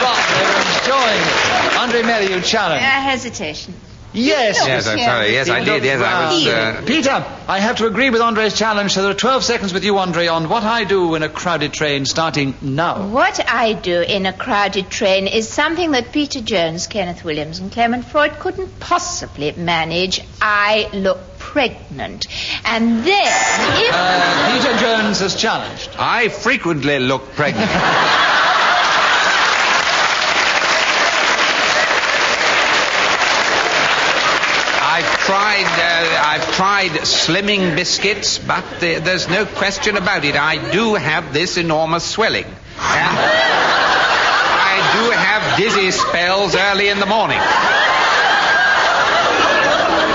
Oh, 0.01 0.15
they 0.39 0.45
were 0.45 0.63
enjoying 0.79 1.21
it. 1.21 1.77
Andre 1.77 2.01
Melly, 2.03 2.33
you 2.33 2.41
challenge. 2.41 2.81
Uh, 2.81 2.85
hesitation. 2.85 3.73
Yes. 4.13 4.57
Yes, 4.65 4.87
I'm 4.87 4.99
sorry. 4.99 5.33
Yes, 5.33 5.49
I 5.49 5.63
did. 5.63 5.83
Yes, 5.83 6.01
I 6.01 6.33
was. 6.33 6.47
Uh, 6.47 6.83
Peter, 6.85 7.25
I 7.47 7.59
have 7.59 7.77
to 7.77 7.85
agree 7.85 8.09
with 8.09 8.21
Andre's 8.21 8.57
challenge, 8.57 8.93
so 8.93 9.03
there 9.03 9.11
are 9.11 9.15
12 9.15 9.43
seconds 9.43 9.73
with 9.73 9.83
you, 9.83 9.97
Andre, 9.97 10.27
on 10.27 10.49
what 10.49 10.63
I 10.63 10.83
do 10.83 11.15
in 11.15 11.23
a 11.23 11.29
crowded 11.29 11.73
train 11.73 12.05
starting 12.05 12.55
now. 12.61 13.07
What 13.07 13.39
I 13.47 13.73
do 13.73 14.01
in 14.01 14.25
a 14.25 14.33
crowded 14.33 14.89
train 14.89 15.27
is 15.27 15.47
something 15.47 15.91
that 15.91 16.11
Peter 16.11 16.41
Jones, 16.41 16.87
Kenneth 16.87 17.23
Williams, 17.23 17.59
and 17.59 17.71
Clement 17.71 18.05
Freud 18.05 18.39
couldn't 18.39 18.79
possibly 18.79 19.51
manage. 19.51 20.21
I 20.41 20.89
look 20.93 21.19
pregnant. 21.37 22.27
And 22.65 23.03
then, 23.03 23.83
if. 23.83 23.91
Uh, 23.93 24.51
Peter 24.53 24.77
Jones 24.79 25.19
has 25.19 25.35
challenged. 25.35 25.89
I 25.97 26.29
frequently 26.29 26.99
look 26.99 27.31
pregnant. 27.33 27.69
I've 34.91 35.18
tried, 35.29 35.65
uh, 35.67 36.23
I've 36.25 36.51
tried 36.55 36.91
slimming 37.05 37.75
biscuits, 37.75 38.39
but 38.39 38.63
uh, 38.77 38.99
there's 38.99 39.29
no 39.29 39.45
question 39.45 39.95
about 39.95 40.25
it. 40.25 40.35
I 40.35 40.71
do 40.71 40.95
have 40.95 41.33
this 41.33 41.55
enormous 41.57 42.03
swelling. 42.03 42.45
And 42.45 42.53
I 42.81 44.75
do 44.97 45.11
have 45.11 45.57
dizzy 45.59 45.91
spells 45.91 46.55
early 46.55 46.87
in 46.89 46.99
the 46.99 47.05
morning, 47.05 47.37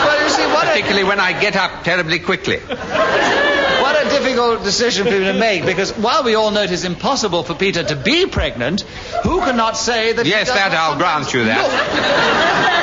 Well, 0.04 0.20
you 0.24 0.28
see, 0.30 0.46
what 0.46 0.64
a, 0.64 0.70
particularly 0.70 1.04
when 1.04 1.20
I 1.20 1.38
get 1.40 1.54
up 1.54 1.84
terribly 1.84 2.18
quickly. 2.18 2.56
what 2.58 3.94
a 4.04 4.08
difficult 4.10 4.64
decision 4.64 5.06
for 5.06 5.12
him 5.12 5.32
to 5.32 5.38
make, 5.38 5.64
because 5.64 5.92
while 5.92 6.24
we 6.24 6.34
all 6.34 6.50
know 6.50 6.62
it 6.62 6.72
is 6.72 6.84
impossible 6.84 7.44
for 7.44 7.54
Peter 7.54 7.84
to 7.84 7.94
be 7.94 8.26
pregnant, 8.26 8.80
who 9.22 9.38
cannot 9.40 9.76
say 9.76 10.12
that 10.12 10.26
Yes, 10.26 10.48
that 10.48 10.72
I'll 10.72 10.96
grant 10.98 11.32
you 11.32 11.44
that. 11.44 12.80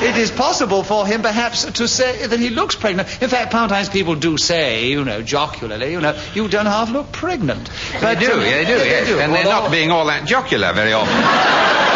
It 0.00 0.16
is 0.16 0.30
possible 0.30 0.82
for 0.82 1.06
him, 1.06 1.22
perhaps, 1.22 1.64
to 1.64 1.88
say 1.88 2.26
that 2.26 2.38
he 2.38 2.50
looks 2.50 2.76
pregnant. 2.76 3.08
In 3.20 3.28
fact, 3.28 3.52
sometimes 3.52 3.88
people 3.88 4.14
do 4.14 4.36
say, 4.36 4.88
you 4.88 5.04
know, 5.04 5.22
jocularly, 5.22 5.92
you 5.92 6.00
know, 6.00 6.16
you 6.34 6.48
don't 6.48 6.66
half 6.66 6.90
look 6.90 7.10
pregnant. 7.12 7.68
They 8.00 8.14
do, 8.14 8.26
yeah, 8.26 8.40
they 8.40 8.64
do, 8.64 8.78
yes. 8.78 9.08
And 9.08 9.34
they're 9.34 9.44
not 9.44 9.70
being 9.70 9.90
all 9.90 10.06
that 10.06 10.26
jocular 10.26 10.72
very 10.72 10.92
often. 10.92 11.78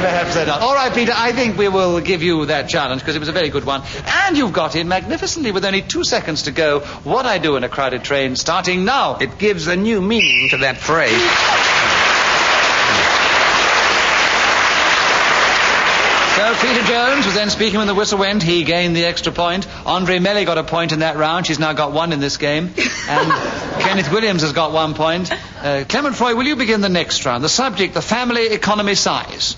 perhaps 0.00 0.34
they're 0.34 0.46
not. 0.46 0.60
All 0.60 0.74
right, 0.74 0.92
Peter, 0.92 1.12
I 1.14 1.32
think 1.32 1.56
we 1.56 1.68
will 1.68 2.00
give 2.00 2.22
you 2.22 2.46
that 2.46 2.68
challenge 2.68 3.02
because 3.02 3.16
it 3.16 3.20
was 3.20 3.28
a 3.28 3.32
very 3.32 3.48
good 3.48 3.64
one. 3.64 3.82
And 4.06 4.36
you've 4.36 4.52
got 4.52 4.76
in 4.76 4.88
magnificently 4.88 5.52
with 5.52 5.64
only 5.64 5.82
two 5.82 6.04
seconds 6.04 6.44
to 6.44 6.50
go. 6.50 6.80
What 7.04 7.26
I 7.26 7.38
do 7.38 7.56
in 7.56 7.64
a 7.64 7.68
crowded 7.68 8.04
train 8.04 8.36
starting 8.36 8.84
now. 8.84 9.16
It 9.16 9.38
gives 9.38 9.66
a 9.66 9.76
new 9.76 10.00
meaning 10.00 10.48
to 10.50 10.58
that 10.58 10.78
phrase. 10.78 11.79
So 16.40 16.54
Peter 16.54 16.82
Jones 16.84 17.26
was 17.26 17.34
then 17.34 17.50
speaking 17.50 17.80
when 17.80 17.86
the 17.86 17.94
whistle 17.94 18.18
went. 18.18 18.42
He 18.42 18.64
gained 18.64 18.96
the 18.96 19.04
extra 19.04 19.30
point. 19.30 19.68
Andre 19.84 20.20
Melly 20.20 20.46
got 20.46 20.56
a 20.56 20.64
point 20.64 20.90
in 20.92 21.00
that 21.00 21.18
round. 21.18 21.46
She's 21.46 21.58
now 21.58 21.74
got 21.74 21.92
one 21.92 22.14
in 22.14 22.20
this 22.20 22.38
game. 22.38 22.72
And 23.10 23.30
Kenneth 23.82 24.10
Williams 24.10 24.40
has 24.40 24.54
got 24.54 24.72
one 24.72 24.94
point. 24.94 25.30
Uh, 25.32 25.84
Clement 25.86 26.16
Freud, 26.16 26.38
will 26.38 26.46
you 26.46 26.56
begin 26.56 26.80
the 26.80 26.88
next 26.88 27.26
round? 27.26 27.44
The 27.44 27.50
subject, 27.50 27.92
the 27.92 28.00
family 28.00 28.46
economy 28.46 28.94
size. 28.94 29.54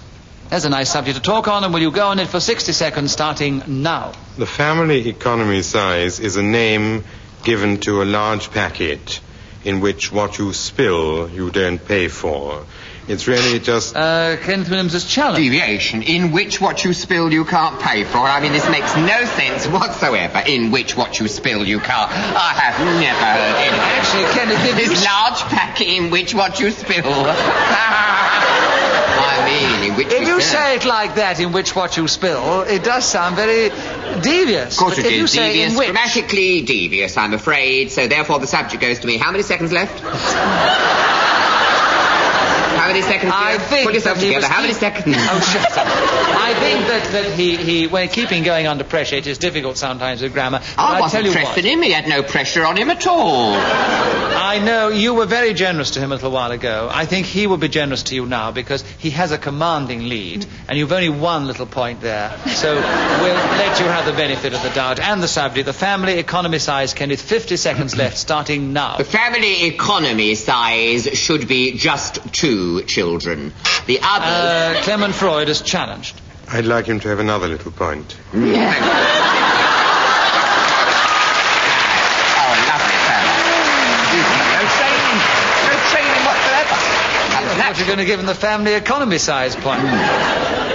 There's 0.48 0.64
a 0.64 0.70
nice 0.70 0.90
subject 0.90 1.18
to 1.18 1.22
talk 1.22 1.46
on, 1.46 1.62
and 1.62 1.72
will 1.72 1.82
you 1.82 1.92
go 1.92 2.08
on 2.08 2.18
it 2.18 2.26
for 2.26 2.40
60 2.40 2.72
seconds 2.72 3.12
starting 3.12 3.62
now? 3.68 4.12
The 4.36 4.46
family 4.46 5.08
economy 5.08 5.62
size 5.62 6.18
is 6.18 6.36
a 6.36 6.42
name 6.42 7.04
given 7.44 7.78
to 7.80 8.02
a 8.02 8.06
large 8.06 8.50
packet 8.50 9.20
in 9.62 9.80
which 9.80 10.10
what 10.10 10.38
you 10.38 10.52
spill 10.52 11.30
you 11.30 11.50
don't 11.50 11.78
pay 11.78 12.08
for. 12.08 12.66
It's 13.08 13.26
really 13.26 13.58
just. 13.58 13.96
Uh, 13.96 14.36
Kenneth 14.36 14.68
Williams 14.70 14.92
has 14.92 15.04
challenged. 15.04 15.42
Deviation 15.42 16.02
in 16.02 16.30
which 16.30 16.60
what 16.60 16.84
you 16.84 16.92
spill 16.92 17.32
you 17.32 17.44
can't 17.44 17.80
pay 17.80 18.04
for. 18.04 18.18
I 18.18 18.40
mean, 18.40 18.52
this 18.52 18.68
makes 18.70 18.94
no 18.96 19.24
sense 19.24 19.66
whatsoever. 19.66 20.42
In 20.46 20.70
which 20.70 20.96
what 20.96 21.18
you 21.18 21.26
spill 21.26 21.64
you 21.66 21.80
can't. 21.80 22.10
I 22.12 22.52
have 22.54 22.78
never 23.00 23.24
heard 23.24 23.56
anything. 23.58 23.80
Actually, 23.98 24.24
Kenneth, 24.34 24.76
This 24.76 24.92
s- 24.98 25.04
large 25.04 25.40
packet 25.52 25.88
in 25.88 26.10
which 26.10 26.32
what 26.34 26.60
you 26.60 26.70
spill. 26.70 27.02
I 29.24 29.44
mean, 29.80 29.90
in 29.90 29.96
which 29.96 30.06
If 30.08 30.20
we 30.20 30.26
you 30.26 30.40
say 30.40 30.76
it 30.76 30.84
like 30.84 31.16
that, 31.16 31.40
in 31.40 31.50
which 31.52 31.74
what 31.74 31.96
you 31.96 32.06
spill, 32.06 32.62
it 32.62 32.84
does 32.84 33.04
sound 33.04 33.34
very 33.36 33.70
devious. 34.20 34.74
Of 34.74 34.78
course 34.78 34.96
But 34.96 35.06
it 35.06 35.12
if 35.12 35.18
you 35.18 35.26
say 35.26 35.48
devious, 35.54 35.72
in 35.72 35.78
which, 35.78 35.88
grammatically 35.88 36.62
devious, 36.62 37.16
I'm 37.16 37.34
afraid. 37.34 37.90
So 37.90 38.06
therefore 38.06 38.38
the 38.38 38.46
subject 38.46 38.80
goes 38.80 39.00
to 39.00 39.06
me. 39.08 39.16
How 39.18 39.32
many 39.32 39.42
seconds 39.42 39.72
left? 39.72 40.02
How 42.82 42.88
many 42.88 43.02
seconds? 43.02 43.32
I 43.32 43.58
dear? 43.58 43.66
think 43.68 43.86
Put 43.86 43.94
yourself 43.94 44.18
that 44.18 44.24
he 44.24 44.34
together. 44.34 44.52
How 44.52 44.60
many 44.60 44.74
seconds? 44.74 45.14
Oh, 45.16 45.40
shut 45.52 45.78
up. 45.78 45.86
I 45.86 46.52
think 46.58 46.88
that, 46.88 47.12
that 47.12 47.32
he, 47.38 47.56
he, 47.56 47.86
when 47.86 48.08
keeping 48.08 48.42
going 48.42 48.66
under 48.66 48.82
pressure, 48.82 49.14
it 49.14 49.28
is 49.28 49.38
difficult 49.38 49.78
sometimes 49.78 50.20
with 50.20 50.32
grammar. 50.32 50.60
I 50.76 50.96
I 50.96 51.00
wasn't 51.00 51.26
you 51.26 51.30
pressing 51.30 51.64
what, 51.64 51.64
him. 51.64 51.82
He 51.82 51.92
had 51.92 52.08
no 52.08 52.24
pressure 52.24 52.66
on 52.66 52.76
him 52.76 52.90
at 52.90 53.06
all. 53.06 53.54
I 53.54 54.58
know 54.58 54.88
you 54.88 55.14
were 55.14 55.26
very 55.26 55.54
generous 55.54 55.92
to 55.92 56.00
him 56.00 56.10
a 56.10 56.16
little 56.16 56.32
while 56.32 56.50
ago. 56.50 56.88
I 56.90 57.06
think 57.06 57.26
he 57.26 57.46
will 57.46 57.56
be 57.56 57.68
generous 57.68 58.02
to 58.04 58.16
you 58.16 58.26
now 58.26 58.50
because 58.50 58.82
he 58.98 59.10
has 59.10 59.30
a 59.30 59.38
commanding 59.38 60.08
lead, 60.08 60.44
and 60.68 60.76
you've 60.76 60.90
only 60.90 61.08
one 61.08 61.46
little 61.46 61.66
point 61.66 62.00
there. 62.00 62.36
So 62.48 62.74
we'll 62.74 63.34
let 63.62 63.78
you 63.78 63.86
have 63.86 64.06
the 64.06 64.12
benefit 64.12 64.54
of 64.54 64.62
the 64.64 64.70
doubt. 64.70 64.98
And 64.98 65.22
the 65.22 65.28
subject, 65.28 65.66
the 65.66 65.72
family 65.72 66.14
economy 66.18 66.58
size, 66.58 66.94
Kenneth, 66.94 67.22
50 67.22 67.56
seconds 67.56 67.96
left, 67.96 68.18
starting 68.18 68.72
now. 68.72 68.96
The 68.96 69.04
family 69.04 69.66
economy 69.66 70.34
size 70.34 71.04
should 71.12 71.46
be 71.46 71.76
just 71.76 72.18
two 72.34 72.71
children. 72.80 73.52
The 73.86 73.98
other. 74.02 74.78
Uh, 74.78 74.82
Clement 74.82 75.14
Freud 75.14 75.48
is 75.48 75.60
challenged. 75.60 76.20
I'd 76.48 76.64
like 76.66 76.86
him 76.86 77.00
to 77.00 77.08
have 77.08 77.18
another 77.20 77.48
little 77.48 77.72
point. 77.72 78.16
Oh, 82.34 82.52
lovely 82.68 82.98
fellow. 83.06 83.36
No 84.52 84.62
training. 84.76 85.18
No 85.68 85.74
training 85.92 86.22
whatsoever. 86.26 86.76
What 87.32 87.71
you're 87.82 87.96
going 87.96 87.98
to 87.98 88.04
give 88.04 88.20
him 88.20 88.26
the 88.26 88.34
family 88.34 88.74
economy 88.74 89.18
size 89.18 89.56
point. 89.56 89.82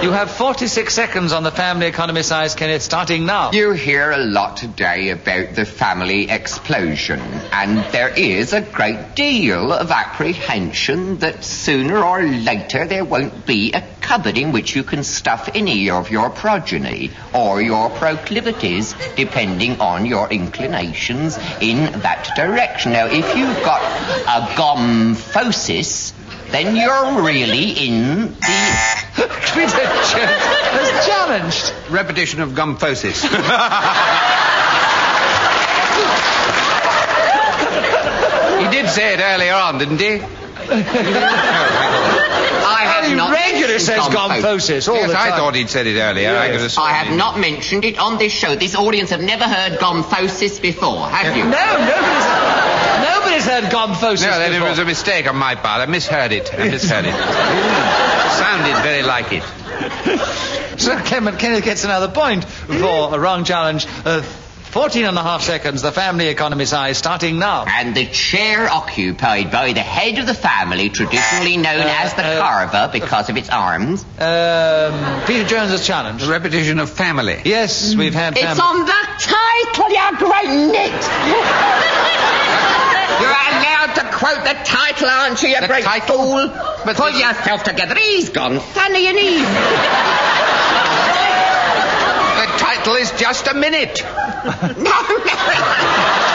You 0.02 0.12
have 0.12 0.30
46 0.30 0.92
seconds 0.92 1.32
on 1.32 1.42
the 1.42 1.50
family 1.50 1.86
economy 1.86 2.22
size, 2.22 2.54
Kenneth, 2.54 2.82
starting 2.82 3.24
now. 3.24 3.50
You 3.50 3.72
hear 3.72 4.10
a 4.10 4.18
lot 4.18 4.58
today 4.58 5.08
about 5.08 5.54
the 5.54 5.64
family 5.64 6.28
explosion, 6.28 7.18
and 7.18 7.78
there 7.92 8.10
is 8.10 8.52
a 8.52 8.60
great 8.60 9.16
deal 9.16 9.72
of 9.72 9.90
apprehension 9.90 11.16
that 11.18 11.44
sooner 11.44 11.96
or 11.96 12.22
later 12.22 12.86
there 12.86 13.06
won't 13.06 13.46
be 13.46 13.72
a 13.72 13.82
cupboard 14.02 14.36
in 14.36 14.52
which 14.52 14.76
you 14.76 14.82
can 14.82 15.02
stuff 15.02 15.48
any 15.54 15.88
of 15.88 16.10
your 16.10 16.28
progeny 16.28 17.10
or 17.34 17.62
your 17.62 17.88
proclivities, 17.88 18.94
depending 19.16 19.80
on 19.80 20.04
your 20.04 20.30
inclinations 20.30 21.38
in 21.62 22.00
that 22.00 22.30
direction. 22.36 22.92
Now, 22.92 23.06
if 23.06 23.34
you've 23.34 23.64
got 23.64 23.80
a 23.82 24.46
gomphosis, 24.54 26.12
then 26.50 26.74
you're 26.76 27.22
really 27.22 27.70
in 27.72 28.32
the 28.32 29.28
Peter 29.52 29.86
Jones 30.10 30.42
is 30.80 31.06
challenged. 31.06 31.72
Repetition 31.90 32.40
of 32.40 32.50
gomphosis. 32.50 33.22
he 38.58 38.68
did 38.70 38.88
say 38.88 39.14
it 39.14 39.20
earlier 39.20 39.54
on, 39.54 39.78
didn't 39.78 39.98
he? 39.98 40.20
I 42.70 42.84
have 42.84 43.06
He 43.06 43.14
not 43.14 43.30
regularly 43.30 43.74
mentioned 43.74 43.80
says 43.80 44.00
gomphosis. 44.04 44.42
gomphosis 44.42 44.88
all 44.88 44.96
yes, 44.96 45.06
the 45.08 45.14
time. 45.14 45.32
I 45.32 45.36
thought 45.36 45.54
he'd 45.54 45.70
said 45.70 45.86
it 45.86 45.98
earlier. 45.98 46.36
I 46.36 46.50
could 46.50 46.60
have 46.60 46.78
I 46.78 46.92
have 46.92 47.16
not 47.16 47.38
mentioned 47.38 47.84
it 47.84 47.98
on 47.98 48.18
this 48.18 48.32
show. 48.32 48.54
This 48.54 48.74
audience 48.74 49.10
have 49.10 49.22
never 49.22 49.44
heard 49.44 49.78
gomphosis 49.78 50.60
before, 50.60 51.08
have 51.08 51.26
eh, 51.26 51.36
you? 51.36 51.44
No, 51.44 51.50
nobody's, 51.50 52.26
nobody's 53.38 53.70
heard 53.70 53.72
gomphosis 53.72 54.22
No, 54.22 54.38
that 54.38 54.52
it 54.52 54.60
was 54.60 54.78
a 54.78 54.84
mistake 54.84 55.28
on 55.28 55.36
my 55.36 55.54
part. 55.54 55.80
I 55.80 55.86
misheard 55.86 56.32
it. 56.32 56.52
I 56.52 56.68
misheard 56.68 57.04
it. 57.04 57.14
Sounded 58.38 58.82
very 58.82 59.02
like 59.02 59.32
it. 59.32 60.80
So 60.80 60.96
Clement 60.98 61.38
Kenneth 61.38 61.64
gets 61.64 61.84
another 61.84 62.08
point 62.08 62.44
for 62.44 63.14
a 63.14 63.18
wrong 63.18 63.44
challenge. 63.44 63.86
Uh, 64.04 64.22
14 64.22 65.06
and 65.06 65.16
a 65.16 65.22
half 65.22 65.42
seconds, 65.42 65.80
the 65.80 65.90
family 65.90 66.28
economy 66.28 66.66
size, 66.66 66.98
starting 66.98 67.38
now. 67.38 67.64
And 67.66 67.96
the 67.96 68.04
chair 68.04 68.68
occupied 68.68 69.50
by 69.50 69.72
the 69.72 69.80
head 69.80 70.18
of 70.18 70.26
the 70.26 70.34
family, 70.34 70.90
traditionally 70.90 71.56
known 71.56 71.80
as 71.80 72.12
the 72.12 72.22
uh, 72.22 72.38
carver 72.38 72.90
because 72.92 73.30
of 73.30 73.38
its 73.38 73.48
arms. 73.48 74.04
Um, 74.18 75.24
Peter 75.26 75.48
Jones 75.48 75.70
has 75.70 75.86
challenged. 75.86 76.26
The 76.26 76.30
repetition 76.30 76.80
of 76.80 76.90
family. 76.90 77.40
Yes, 77.46 77.94
we've 77.96 78.12
had 78.12 78.36
It's 78.36 78.60
on 78.60 78.84
the 78.84 79.06
title, 79.18 79.90
you 79.90 80.18
great 80.18 80.70
nit! 80.70 82.34
You're 83.20 83.30
allowed 83.30 83.94
to 83.96 84.04
quote 84.16 84.44
the 84.44 84.54
title, 84.64 85.08
aren't 85.08 85.42
you, 85.42 85.48
you 85.50 85.60
The 85.60 85.66
great 85.66 85.84
title? 85.84 86.16
fool? 86.18 86.48
But 86.84 86.96
Pull 86.96 87.12
the- 87.12 87.18
yourself 87.18 87.62
together. 87.64 87.94
He's 87.96 88.28
gone 88.28 88.60
funny 88.60 89.06
and 89.08 89.18
he's... 89.18 89.40
The 92.38 92.46
title 92.58 92.94
is 92.94 93.10
just 93.12 93.46
a 93.48 93.54
minute. 93.54 94.02
No, 94.04 94.98
no. 95.24 96.34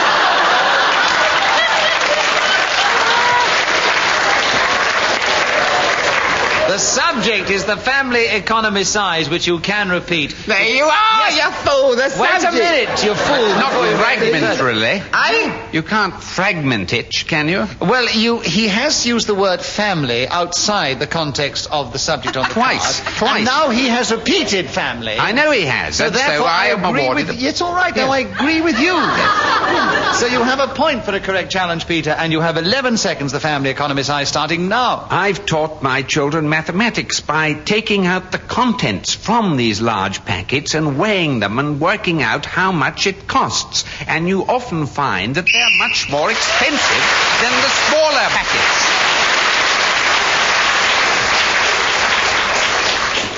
The 6.74 6.80
subject 6.80 7.50
is 7.50 7.66
the 7.66 7.76
family 7.76 8.26
economy 8.26 8.82
size, 8.82 9.30
which 9.30 9.46
you 9.46 9.60
can 9.60 9.90
repeat. 9.90 10.34
There 10.44 10.60
you 10.60 10.82
are, 10.82 11.30
you 11.30 11.50
fool. 11.52 11.90
The 11.94 12.16
Wait 12.18 12.42
a 12.42 12.50
minute, 12.50 13.04
you 13.04 13.14
fool. 13.14 13.48
Not 13.62 13.72
you- 13.74 13.96
fragmentarily. 13.96 15.00
I... 15.12 15.70
You 15.70 15.84
can't 15.84 16.20
fragment 16.20 16.92
it, 16.92 17.12
can 17.28 17.48
you? 17.48 17.68
Well, 17.80 18.10
you, 18.10 18.40
he 18.40 18.66
has 18.66 19.06
used 19.06 19.28
the 19.28 19.36
word 19.36 19.62
family 19.62 20.26
outside 20.26 20.98
the 20.98 21.06
context 21.06 21.68
of 21.70 21.92
the 21.92 22.00
subject 22.00 22.36
on 22.36 22.48
the 22.48 22.54
Twice, 22.54 23.00
card. 23.00 23.16
twice. 23.18 23.36
And 23.36 23.44
now 23.44 23.70
he 23.70 23.86
has 23.86 24.10
repeated 24.10 24.68
family. 24.68 25.16
I 25.16 25.30
know 25.30 25.52
he 25.52 25.66
has. 25.66 25.94
So 25.94 26.10
therefore, 26.10 26.38
so 26.38 26.44
I 26.44 26.66
am 26.66 26.84
agree 26.84 27.04
awarded. 27.04 27.28
with. 27.28 27.40
It's 27.40 27.60
all 27.60 27.72
right. 27.72 27.94
Now 27.94 28.10
I 28.10 28.18
agree 28.18 28.60
with 28.60 28.80
you. 28.80 28.94
so 30.18 30.26
you 30.26 30.42
have 30.42 30.58
a 30.58 30.74
point 30.74 31.04
for 31.04 31.14
a 31.14 31.20
correct 31.20 31.52
challenge, 31.52 31.86
Peter, 31.86 32.10
and 32.10 32.32
you 32.32 32.40
have 32.40 32.56
11 32.56 32.96
seconds. 32.96 33.30
The 33.30 33.38
family 33.38 33.70
economy 33.70 34.02
size 34.02 34.28
starting 34.28 34.68
now. 34.68 35.06
I've 35.08 35.46
taught 35.46 35.82
my 35.84 36.02
children 36.02 36.48
mathematics 36.64 37.20
by 37.20 37.52
taking 37.52 38.06
out 38.06 38.32
the 38.32 38.38
contents 38.38 39.14
from 39.14 39.58
these 39.58 39.82
large 39.82 40.24
packets 40.24 40.72
and 40.72 40.98
weighing 40.98 41.38
them 41.38 41.58
and 41.58 41.78
working 41.78 42.22
out 42.22 42.46
how 42.46 42.72
much 42.72 43.06
it 43.06 43.28
costs. 43.28 43.84
And 44.08 44.26
you 44.26 44.46
often 44.46 44.86
find 44.86 45.34
that 45.34 45.44
they're 45.44 45.78
much 45.78 46.10
more 46.10 46.30
expensive 46.30 47.04
than 47.42 47.52
the 47.60 47.68
smaller 47.68 48.28
packets. 48.32 48.80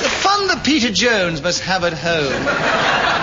The 0.03 0.09
fun 0.09 0.47
that 0.47 0.65
Peter 0.65 0.93
Jones 0.93 1.43
must 1.43 1.63
have 1.63 1.83
at 1.83 1.95
home. 1.95 3.16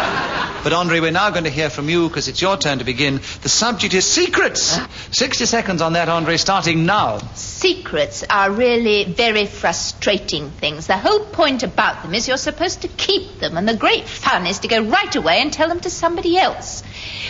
But 0.63 0.71
Andre, 0.71 1.01
we're 1.01 1.11
now 1.11 1.29
going 1.29 1.43
to 1.43 1.49
hear 1.49 1.69
from 1.69 1.89
you 1.89 2.07
because 2.07 2.29
it's 2.29 2.41
your 2.41 2.55
turn 2.55 2.79
to 2.79 2.85
begin. 2.85 3.19
The 3.41 3.49
subject 3.49 3.93
is 3.93 4.05
secrets. 4.05 4.77
Uh. 4.77 4.87
60 5.11 5.45
seconds 5.45 5.81
on 5.81 5.91
that, 5.93 6.07
Andre, 6.07 6.37
starting 6.37 6.85
now. 6.85 7.17
Secrets 7.35 8.23
are 8.29 8.49
really 8.49 9.03
very 9.03 9.45
frustrating 9.45 10.51
things. 10.51 10.87
The 10.87 10.97
whole 10.97 11.25
point 11.25 11.63
about 11.63 12.01
them 12.01 12.13
is 12.13 12.29
you're 12.29 12.37
supposed 12.37 12.83
to 12.83 12.87
keep 12.87 13.39
them, 13.39 13.57
and 13.57 13.67
the 13.67 13.75
great 13.75 14.07
fun 14.07 14.47
is 14.47 14.59
to 14.59 14.69
go 14.69 14.81
right 14.81 15.13
away 15.13 15.41
and 15.41 15.51
tell 15.51 15.67
them 15.67 15.81
to 15.81 15.89
somebody 15.89 16.37
else. 16.37 16.81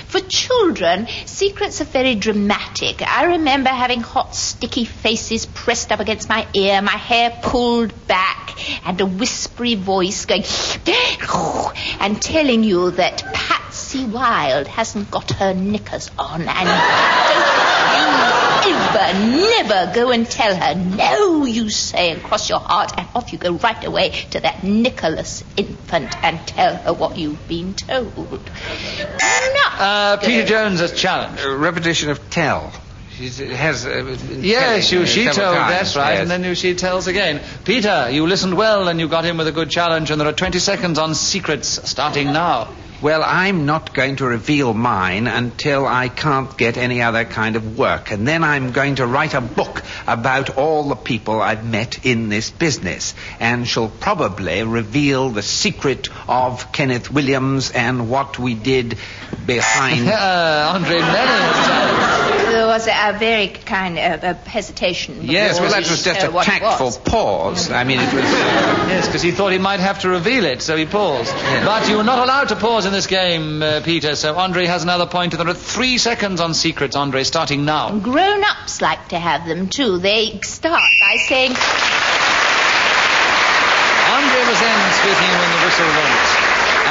For 0.05 0.19
children, 0.19 1.07
secrets 1.25 1.81
are 1.81 1.85
very 1.85 2.13
dramatic. 2.13 3.01
I 3.01 3.25
remember 3.25 3.69
having 3.69 4.01
hot, 4.01 4.35
sticky 4.35 4.85
faces 4.85 5.47
pressed 5.47 5.91
up 5.91 5.99
against 5.99 6.29
my 6.29 6.45
ear, 6.53 6.83
my 6.83 6.91
hair 6.91 7.35
pulled 7.41 8.07
back, 8.07 8.55
and 8.85 9.01
a 9.01 9.07
whispery 9.07 9.73
voice 9.73 10.25
going 10.25 10.43
and 12.03 12.21
telling 12.21 12.63
you 12.65 12.91
that 12.91 13.23
Patsy 13.33 14.05
Wilde 14.05 14.67
hasn't 14.67 15.09
got 15.09 15.31
her 15.31 15.53
knickers 15.53 16.11
on, 16.19 16.41
and 16.41 16.67
don't 17.29 18.67
you 18.67 18.75
ever, 18.75 19.63
never 19.63 19.93
go 19.93 20.11
and 20.11 20.29
tell 20.29 20.53
her. 20.53 20.75
No, 20.75 21.45
you 21.45 21.69
say, 21.69 22.11
and 22.11 22.21
cross 22.21 22.49
your 22.49 22.59
heart, 22.59 22.91
and 22.97 23.07
off 23.15 23.31
you 23.31 23.39
go 23.39 23.53
right 23.53 23.83
away 23.85 24.09
to 24.31 24.41
that 24.41 24.65
Nicholas 24.65 25.45
infant 25.55 26.13
and 26.23 26.45
tell 26.45 26.75
her 26.75 26.93
what 26.93 27.17
you've 27.17 27.47
been 27.47 27.73
told. 27.73 28.13
Not 28.17 29.79
Uh, 29.79 30.17
Peter. 30.17 30.45
Jones 30.45 30.81
has 30.81 30.91
challenged. 30.91 31.41
A 31.45 31.55
repetition 31.55 32.09
of 32.09 32.29
tell. 32.29 32.73
She 33.17 33.27
has. 33.29 33.85
Uh, 33.85 34.17
Yes, 34.39 34.91
you, 34.91 35.05
she 35.05 35.25
several 35.25 35.45
told, 35.45 35.57
times, 35.57 35.71
that's 35.71 35.95
right, 35.95 36.13
yes. 36.13 36.21
and 36.21 36.31
then 36.31 36.43
you, 36.43 36.55
she 36.55 36.73
tells 36.73 37.07
again. 37.07 37.41
Peter, 37.63 38.09
you 38.11 38.25
listened 38.25 38.55
well 38.55 38.87
and 38.87 38.99
you 38.99 39.07
got 39.07 39.25
in 39.25 39.37
with 39.37 39.47
a 39.47 39.51
good 39.51 39.69
challenge, 39.69 40.09
and 40.11 40.19
there 40.19 40.27
are 40.27 40.33
20 40.33 40.59
seconds 40.59 40.97
on 40.97 41.13
secrets 41.13 41.89
starting 41.89 42.33
now. 42.33 42.69
Well, 43.03 43.21
I'm 43.21 43.65
not 43.65 43.93
going 43.93 44.15
to 44.17 44.25
reveal 44.25 44.73
mine 44.73 45.27
until 45.27 45.85
I 45.85 46.07
can't 46.07 46.57
get 46.57 46.77
any 46.77 47.01
other 47.01 47.25
kind 47.25 47.57
of 47.57 47.77
work. 47.77 48.11
And 48.11 48.25
then 48.25 48.45
I'm 48.45 48.71
going 48.71 48.95
to 48.95 49.05
write 49.05 49.33
a 49.33 49.41
book 49.41 49.83
about 50.07 50.51
all 50.57 50.87
the 50.87 50.95
people 50.95 51.41
I've 51.41 51.65
met 51.65 52.05
in 52.05 52.29
this 52.29 52.49
business. 52.49 53.13
And 53.41 53.67
shall 53.67 53.89
probably 53.89 54.63
reveal 54.63 55.31
the 55.31 55.41
secret 55.41 56.07
of 56.29 56.71
Kenneth 56.71 57.11
Williams 57.11 57.71
and 57.71 58.09
what 58.09 58.39
we 58.39 58.53
did 58.53 58.97
behind. 59.45 60.07
Uh, 60.13 60.71
Andre 60.75 60.99
Melly's 60.99 61.67
challenge. 61.67 61.92
There 61.92 61.92
was 62.73 62.87
a, 62.87 63.09
a 63.09 63.19
very 63.19 63.49
kind 63.49 63.99
of 63.99 64.23
a 64.23 64.33
hesitation. 64.49 65.19
Yes, 65.21 65.59
before 65.59 65.63
well, 65.63 65.81
that 65.81 65.89
was 65.89 66.03
just 66.03 66.23
a 66.23 66.31
tactful 66.43 66.91
pause. 67.05 67.69
I 67.69 67.83
mean, 67.83 67.99
it 67.99 68.13
was. 68.13 68.23
Yes, 68.93 69.07
because 69.07 69.21
he 69.21 69.31
thought 69.31 69.51
he 69.51 69.59
might 69.59 69.79
have 69.79 69.99
to 69.99 70.09
reveal 70.09 70.45
it, 70.45 70.61
so 70.61 70.75
he 70.75 70.85
paused. 70.85 71.33
But 71.33 71.87
you 71.89 71.97
were 71.97 72.03
not 72.03 72.19
allowed 72.19 72.49
to 72.49 72.55
pause 72.55 72.85
in 72.85 72.91
this 72.91 73.07
game, 73.07 73.63
uh, 73.63 73.81
Peter, 73.81 74.15
so 74.15 74.35
Andre 74.35 74.65
has 74.65 74.83
another 74.83 75.05
point. 75.05 75.37
There 75.37 75.47
are 75.47 75.53
three 75.53 75.97
seconds 75.97 76.41
on 76.41 76.53
secrets, 76.53 76.95
Andre, 76.95 77.23
starting 77.23 77.65
now. 77.65 77.97
Grown-ups 77.97 78.81
like 78.81 79.09
to 79.09 79.19
have 79.19 79.47
them 79.47 79.69
too. 79.69 79.97
They 79.99 80.39
start 80.41 80.83
by 80.99 81.17
saying, 81.27 81.51
Andre 84.13 84.41
was 84.49 84.61
in 84.61 84.79
speaking 84.99 85.31
when 85.39 85.49
the 85.53 85.61
whistle 85.65 85.87
went. 85.87 86.43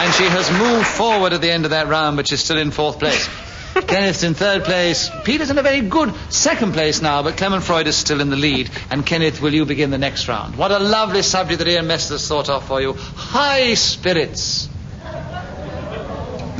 And 0.02 0.14
she 0.14 0.24
has 0.24 0.50
moved 0.50 0.86
forward 0.86 1.32
at 1.32 1.40
the 1.40 1.50
end 1.50 1.64
of 1.64 1.70
that 1.72 1.86
round, 1.86 2.16
but 2.16 2.26
she's 2.26 2.40
still 2.40 2.58
in 2.58 2.70
fourth 2.70 2.98
place. 2.98 3.28
Kenneth's 3.86 4.22
in 4.22 4.34
third 4.34 4.64
place. 4.64 5.10
Peter's 5.24 5.50
in 5.50 5.58
a 5.58 5.62
very 5.62 5.80
good 5.80 6.14
second 6.30 6.72
place 6.72 7.00
now, 7.00 7.22
but 7.22 7.36
Clement 7.36 7.62
Freud 7.62 7.86
is 7.86 7.96
still 7.96 8.20
in 8.20 8.30
the 8.30 8.36
lead. 8.36 8.70
And 8.90 9.04
Kenneth, 9.04 9.40
will 9.40 9.54
you 9.54 9.64
begin 9.64 9.90
the 9.90 9.98
next 9.98 10.28
round? 10.28 10.56
What 10.56 10.70
a 10.70 10.78
lovely 10.78 11.22
subject 11.22 11.58
that 11.58 11.68
Ian 11.68 11.86
Messiter's 11.86 12.26
thought 12.26 12.48
of 12.48 12.64
for 12.66 12.80
you. 12.80 12.92
High 12.94 13.74
spirits. 13.74 14.68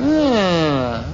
Ah. 0.05 1.05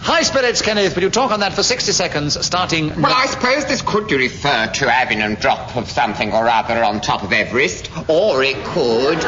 High 0.00 0.22
spirits, 0.22 0.62
Kenneth. 0.62 0.94
Will 0.96 1.02
you 1.04 1.10
talk 1.10 1.30
on 1.30 1.40
that 1.40 1.52
for 1.52 1.62
60 1.62 1.92
seconds, 1.92 2.44
starting 2.44 2.88
Well, 2.88 2.98
now? 2.98 3.14
I 3.14 3.26
suppose 3.26 3.66
this 3.66 3.82
could 3.82 4.10
refer 4.10 4.66
to 4.66 4.90
having 4.90 5.20
a 5.20 5.36
drop 5.36 5.76
of 5.76 5.90
something 5.90 6.32
or 6.32 6.48
other 6.48 6.82
on 6.82 7.00
top 7.00 7.22
of 7.22 7.32
Everest, 7.32 7.90
or 8.08 8.42
it 8.42 8.56
could 8.64 9.18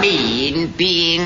mean 0.00 0.68
being 0.68 1.22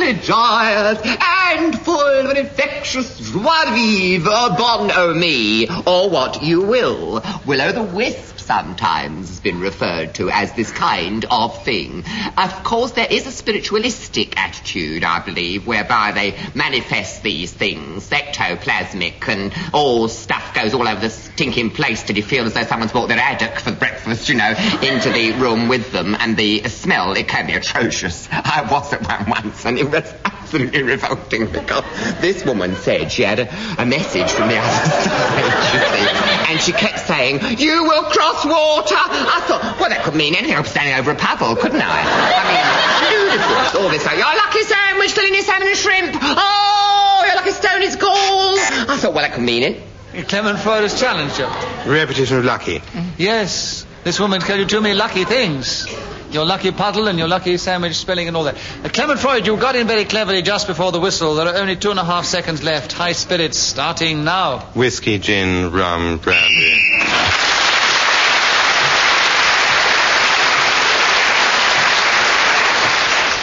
joyous 0.00 1.00
and 1.04 1.78
full 1.78 2.00
of 2.00 2.30
an 2.30 2.36
infectious 2.36 3.18
joie 3.18 3.64
de 3.66 3.72
vivre, 3.74 4.56
bonhomie, 4.56 5.68
or 5.86 6.08
what 6.08 6.42
you 6.42 6.62
will. 6.62 7.22
Will-o'-the-wisp 7.46 8.38
sometimes 8.52 9.40
been 9.40 9.60
referred 9.60 10.14
to 10.14 10.28
as 10.28 10.52
this 10.52 10.70
kind 10.70 11.24
of 11.30 11.64
thing. 11.64 12.04
Of 12.36 12.62
course, 12.64 12.92
there 12.92 13.10
is 13.10 13.26
a 13.26 13.32
spiritualistic 13.32 14.38
attitude, 14.38 15.04
I 15.04 15.20
believe, 15.20 15.66
whereby 15.66 16.12
they 16.12 16.36
manifest 16.54 17.22
these 17.22 17.50
things, 17.50 18.10
ectoplasmic, 18.10 19.26
and 19.26 19.54
all 19.72 20.06
stuff 20.08 20.54
goes 20.54 20.74
all 20.74 20.86
over 20.86 21.00
the 21.00 21.08
stinking 21.08 21.70
place 21.70 22.02
till 22.02 22.16
you 22.16 22.22
feel 22.22 22.44
as 22.44 22.52
though 22.52 22.64
someone's 22.64 22.92
brought 22.92 23.08
their 23.08 23.18
haddock 23.18 23.58
for 23.58 23.72
breakfast, 23.72 24.28
you 24.28 24.34
know, 24.34 24.50
into 24.82 25.10
the 25.10 25.32
room 25.40 25.68
with 25.68 25.90
them, 25.90 26.14
and 26.14 26.36
the 26.36 26.62
smell, 26.68 27.12
it 27.14 27.28
can 27.28 27.46
be 27.46 27.54
atrocious. 27.54 28.28
I 28.32 28.68
was 28.70 28.92
at 28.92 29.08
one 29.08 29.30
once, 29.30 29.64
and 29.64 29.78
it 29.78 29.90
was 29.90 30.12
absolutely 30.52 30.82
revolting 30.82 31.46
because 31.46 31.84
this 32.20 32.44
woman 32.44 32.76
said 32.76 33.10
she 33.10 33.22
had 33.22 33.38
a, 33.40 33.48
a 33.80 33.86
message 33.86 34.30
from 34.32 34.48
the 34.48 34.56
other 34.56 34.90
side, 35.00 35.72
you 35.72 35.80
see, 35.80 36.52
and 36.52 36.60
she 36.60 36.72
kept 36.72 36.98
saying, 37.00 37.40
you 37.58 37.84
will 37.84 38.02
cross 38.04 38.44
water. 38.44 38.94
I 38.94 39.40
thought, 39.46 39.80
well, 39.80 39.88
that 39.88 40.02
could 40.04 40.14
mean 40.14 40.34
anything. 40.34 40.54
I'm 40.54 40.64
standing 40.64 40.94
over 40.94 41.12
a 41.12 41.14
puddle, 41.14 41.56
couldn't 41.56 41.80
I? 41.80 41.88
I 41.88 42.44
mean, 42.52 43.32
ludicrous. 43.32 43.74
All 43.76 43.88
this, 43.88 44.04
like, 44.04 44.18
your 44.18 44.36
lucky 44.36 44.62
sandwich, 44.62 45.12
filling 45.12 45.34
your 45.34 45.42
salmon 45.42 45.68
and 45.68 45.76
shrimp. 45.76 46.12
Oh, 46.20 47.22
your 47.26 47.36
lucky 47.36 47.52
stone 47.52 47.82
is 47.82 47.96
cold. 47.96 48.12
I 48.12 48.96
thought, 49.00 49.14
well, 49.14 49.24
that 49.24 49.32
could 49.32 49.44
mean 49.44 49.62
it. 49.62 50.28
Clement 50.28 50.58
Freud 50.58 50.82
has 50.82 51.00
challenged 51.00 51.38
you. 51.38 51.46
Repetition 51.90 52.36
of 52.36 52.44
lucky. 52.44 52.82
Yes, 53.16 53.86
this 54.04 54.20
woman 54.20 54.42
told 54.42 54.58
you 54.58 54.66
too 54.66 54.82
many 54.82 54.94
lucky 54.94 55.24
things. 55.24 55.86
Your 56.32 56.46
lucky 56.46 56.70
puddle 56.72 57.08
and 57.08 57.18
your 57.18 57.28
lucky 57.28 57.56
sandwich 57.58 57.94
spelling 57.96 58.26
and 58.28 58.36
all 58.36 58.44
that. 58.44 58.56
Uh, 58.82 58.88
Clement 58.88 59.20
Freud, 59.20 59.46
you 59.46 59.56
got 59.58 59.76
in 59.76 59.86
very 59.86 60.04
cleverly 60.06 60.40
just 60.42 60.66
before 60.66 60.90
the 60.90 60.98
whistle. 61.00 61.34
There 61.34 61.46
are 61.46 61.56
only 61.56 61.76
two 61.76 61.90
and 61.90 61.98
a 61.98 62.04
half 62.04 62.24
seconds 62.24 62.62
left. 62.62 62.92
High 62.92 63.12
spirits 63.12 63.58
starting 63.58 64.24
now. 64.24 64.60
Whiskey, 64.74 65.18
gin, 65.18 65.70
rum, 65.72 66.16
brandy. 66.18 66.78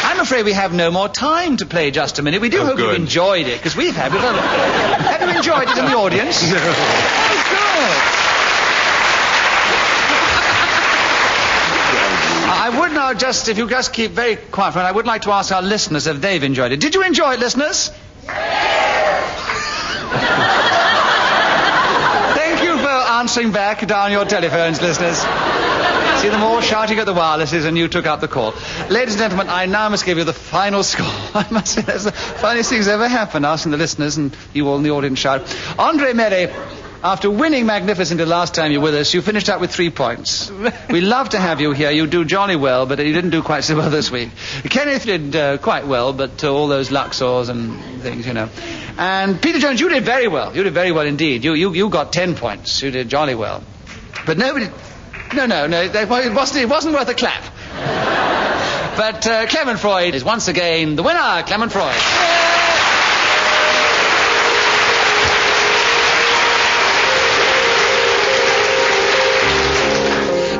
I'm 0.01 0.19
afraid 0.19 0.43
we 0.45 0.53
have 0.53 0.73
no 0.73 0.91
more 0.91 1.07
time 1.07 1.57
to 1.57 1.65
play 1.65 1.91
just 1.91 2.19
a 2.19 2.21
minute. 2.23 2.41
We 2.41 2.49
do 2.49 2.59
Oh, 2.61 2.65
hope 2.65 2.77
good. 2.77 2.87
you've 2.87 2.95
enjoyed 3.01 3.47
it, 3.47 3.57
because 3.57 3.75
we've 3.75 3.95
had. 3.95 4.11
We've 4.11 4.21
had 4.21 4.35
have 4.35 5.29
you 5.29 5.37
enjoyed 5.37 5.69
it 5.69 5.77
in 5.77 5.85
the 5.85 5.95
audience? 5.95 6.43
No. 6.51 6.57
Oh, 6.57 7.45
good. 7.49 7.99
I 12.51 12.79
would 12.79 12.91
now 12.91 13.13
just, 13.29 13.47
if 13.47 13.59
you 13.59 13.69
just 13.69 13.93
keep 13.93 14.11
very 14.11 14.37
quiet 14.37 14.73
for 14.73 14.79
a 14.79 14.81
minute, 14.81 14.89
I 14.89 14.91
would 14.91 15.05
like 15.05 15.21
to 15.23 15.31
ask 15.31 15.51
our 15.51 15.61
listeners 15.61 16.07
if 16.07 16.19
they've 16.19 16.41
enjoyed 16.41 16.71
it. 16.71 16.79
Did 16.79 16.95
you 16.95 17.03
enjoy 17.03 17.33
it, 17.33 17.39
listeners? 17.39 17.89
Thank 22.39 22.63
you 22.63 22.75
for 22.79 22.87
answering 22.87 23.51
back 23.51 23.85
down 23.85 24.11
your 24.11 24.25
telephones, 24.25 24.81
listeners. 24.81 25.19
See 26.21 26.29
them 26.29 26.41
all 26.41 26.59
shouting 26.59 26.97
at 26.97 27.05
the 27.05 27.13
wirelesses, 27.13 27.65
and 27.65 27.77
you 27.77 27.87
took 27.87 28.07
up 28.07 28.19
the 28.19 28.27
call. 28.27 28.55
Ladies 28.89 29.13
and 29.13 29.21
gentlemen, 29.21 29.47
I 29.47 29.67
now 29.67 29.89
must 29.89 30.05
give 30.05 30.17
you 30.17 30.23
the 30.23 30.33
final 30.33 30.81
score. 30.91 31.05
I 31.05 31.45
must 31.51 31.67
say 31.67 31.81
that's 31.81 32.05
the 32.05 32.11
funniest 32.11 32.71
thing's 32.71 32.87
ever 32.87 33.07
happened, 33.07 33.45
asking 33.45 33.73
the 33.73 33.77
listeners 33.77 34.17
and 34.17 34.35
you 34.53 34.67
all 34.67 34.77
in 34.77 34.83
the 34.83 34.89
audience 34.89 35.19
shout. 35.19 35.43
Andre 35.77 36.13
Melly, 36.13 36.47
after 37.03 37.29
winning 37.29 37.65
magnificently 37.65 38.25
last 38.25 38.53
time 38.53 38.71
you 38.71 38.79
were 38.79 38.85
with 38.85 38.95
us, 38.95 39.13
you 39.13 39.21
finished 39.21 39.49
up 39.49 39.61
with 39.61 39.71
three 39.71 39.89
points. 39.89 40.51
We 40.89 41.01
love 41.01 41.29
to 41.29 41.39
have 41.39 41.61
you 41.61 41.71
here. 41.71 41.91
You 41.91 42.07
do 42.07 42.25
jolly 42.25 42.55
well, 42.55 42.85
but 42.85 42.99
you 42.99 43.13
didn't 43.13 43.29
do 43.29 43.43
quite 43.43 43.63
so 43.63 43.77
well 43.77 43.89
this 43.97 44.09
week. 44.09 44.29
Kenneth 44.69 45.05
did 45.05 45.35
uh, 45.35 45.57
quite 45.57 45.85
well, 45.87 46.13
but 46.13 46.43
uh, 46.43 46.53
all 46.53 46.67
those 46.67 46.89
Luxors 46.89 47.49
and 47.49 48.01
things, 48.01 48.25
you 48.25 48.33
know. 48.33 48.49
And 48.97 49.41
Peter 49.41 49.59
Jones, 49.59 49.79
you 49.79 49.89
did 49.89 50.03
very 50.03 50.27
well. 50.27 50.55
You 50.55 50.63
did 50.63 50.73
very 50.73 50.91
well 50.91 51.05
indeed. 51.05 51.43
You, 51.43 51.53
you, 51.53 51.73
you 51.73 51.89
got 51.89 52.11
ten 52.11 52.35
points. 52.35 52.81
You 52.81 52.91
did 52.91 53.07
jolly 53.09 53.35
well. 53.35 53.63
But 54.25 54.37
nobody... 54.37 54.67
No, 55.35 55.45
no, 55.45 55.67
no. 55.67 55.81
It 55.83 56.09
wasn't, 56.09 56.63
it 56.63 56.69
wasn't 56.69 56.95
worth 56.95 57.09
a 57.09 57.13
clap. 57.13 57.43
But 58.99 59.25
uh, 59.27 59.47
Clement 59.47 59.79
Freud 59.79 60.13
is 60.13 60.25
once 60.25 60.49
again 60.49 60.97
the 60.97 61.03
winner, 61.03 61.43
Clement 61.43 61.71
Freud. 61.71 61.95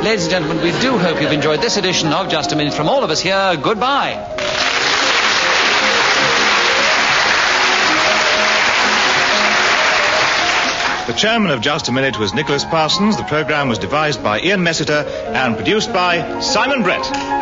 Ladies 0.04 0.24
and 0.24 0.32
gentlemen, 0.32 0.64
we 0.64 0.72
do 0.80 0.98
hope 0.98 1.22
you've 1.22 1.34
enjoyed 1.34 1.62
this 1.62 1.76
edition 1.76 2.14
of 2.14 2.30
Just 2.30 2.54
a 2.54 2.56
Minute 2.56 2.74
from 2.74 2.88
all 2.88 3.04
of 3.04 3.10
us 3.12 3.20
here. 3.20 3.58
Goodbye. 3.62 4.14
The 11.06 11.14
chairman 11.14 11.52
of 11.52 11.60
Just 11.60 11.90
a 11.90 11.92
Minute 11.92 12.18
was 12.18 12.34
Nicholas 12.34 12.64
Parsons. 12.64 13.18
The 13.18 13.24
program 13.24 13.68
was 13.68 13.78
devised 13.78 14.24
by 14.24 14.40
Ian 14.40 14.62
Messiter 14.62 15.06
and 15.34 15.58
produced 15.58 15.92
by 15.92 16.40
Simon 16.40 16.82
Brett. 16.82 17.39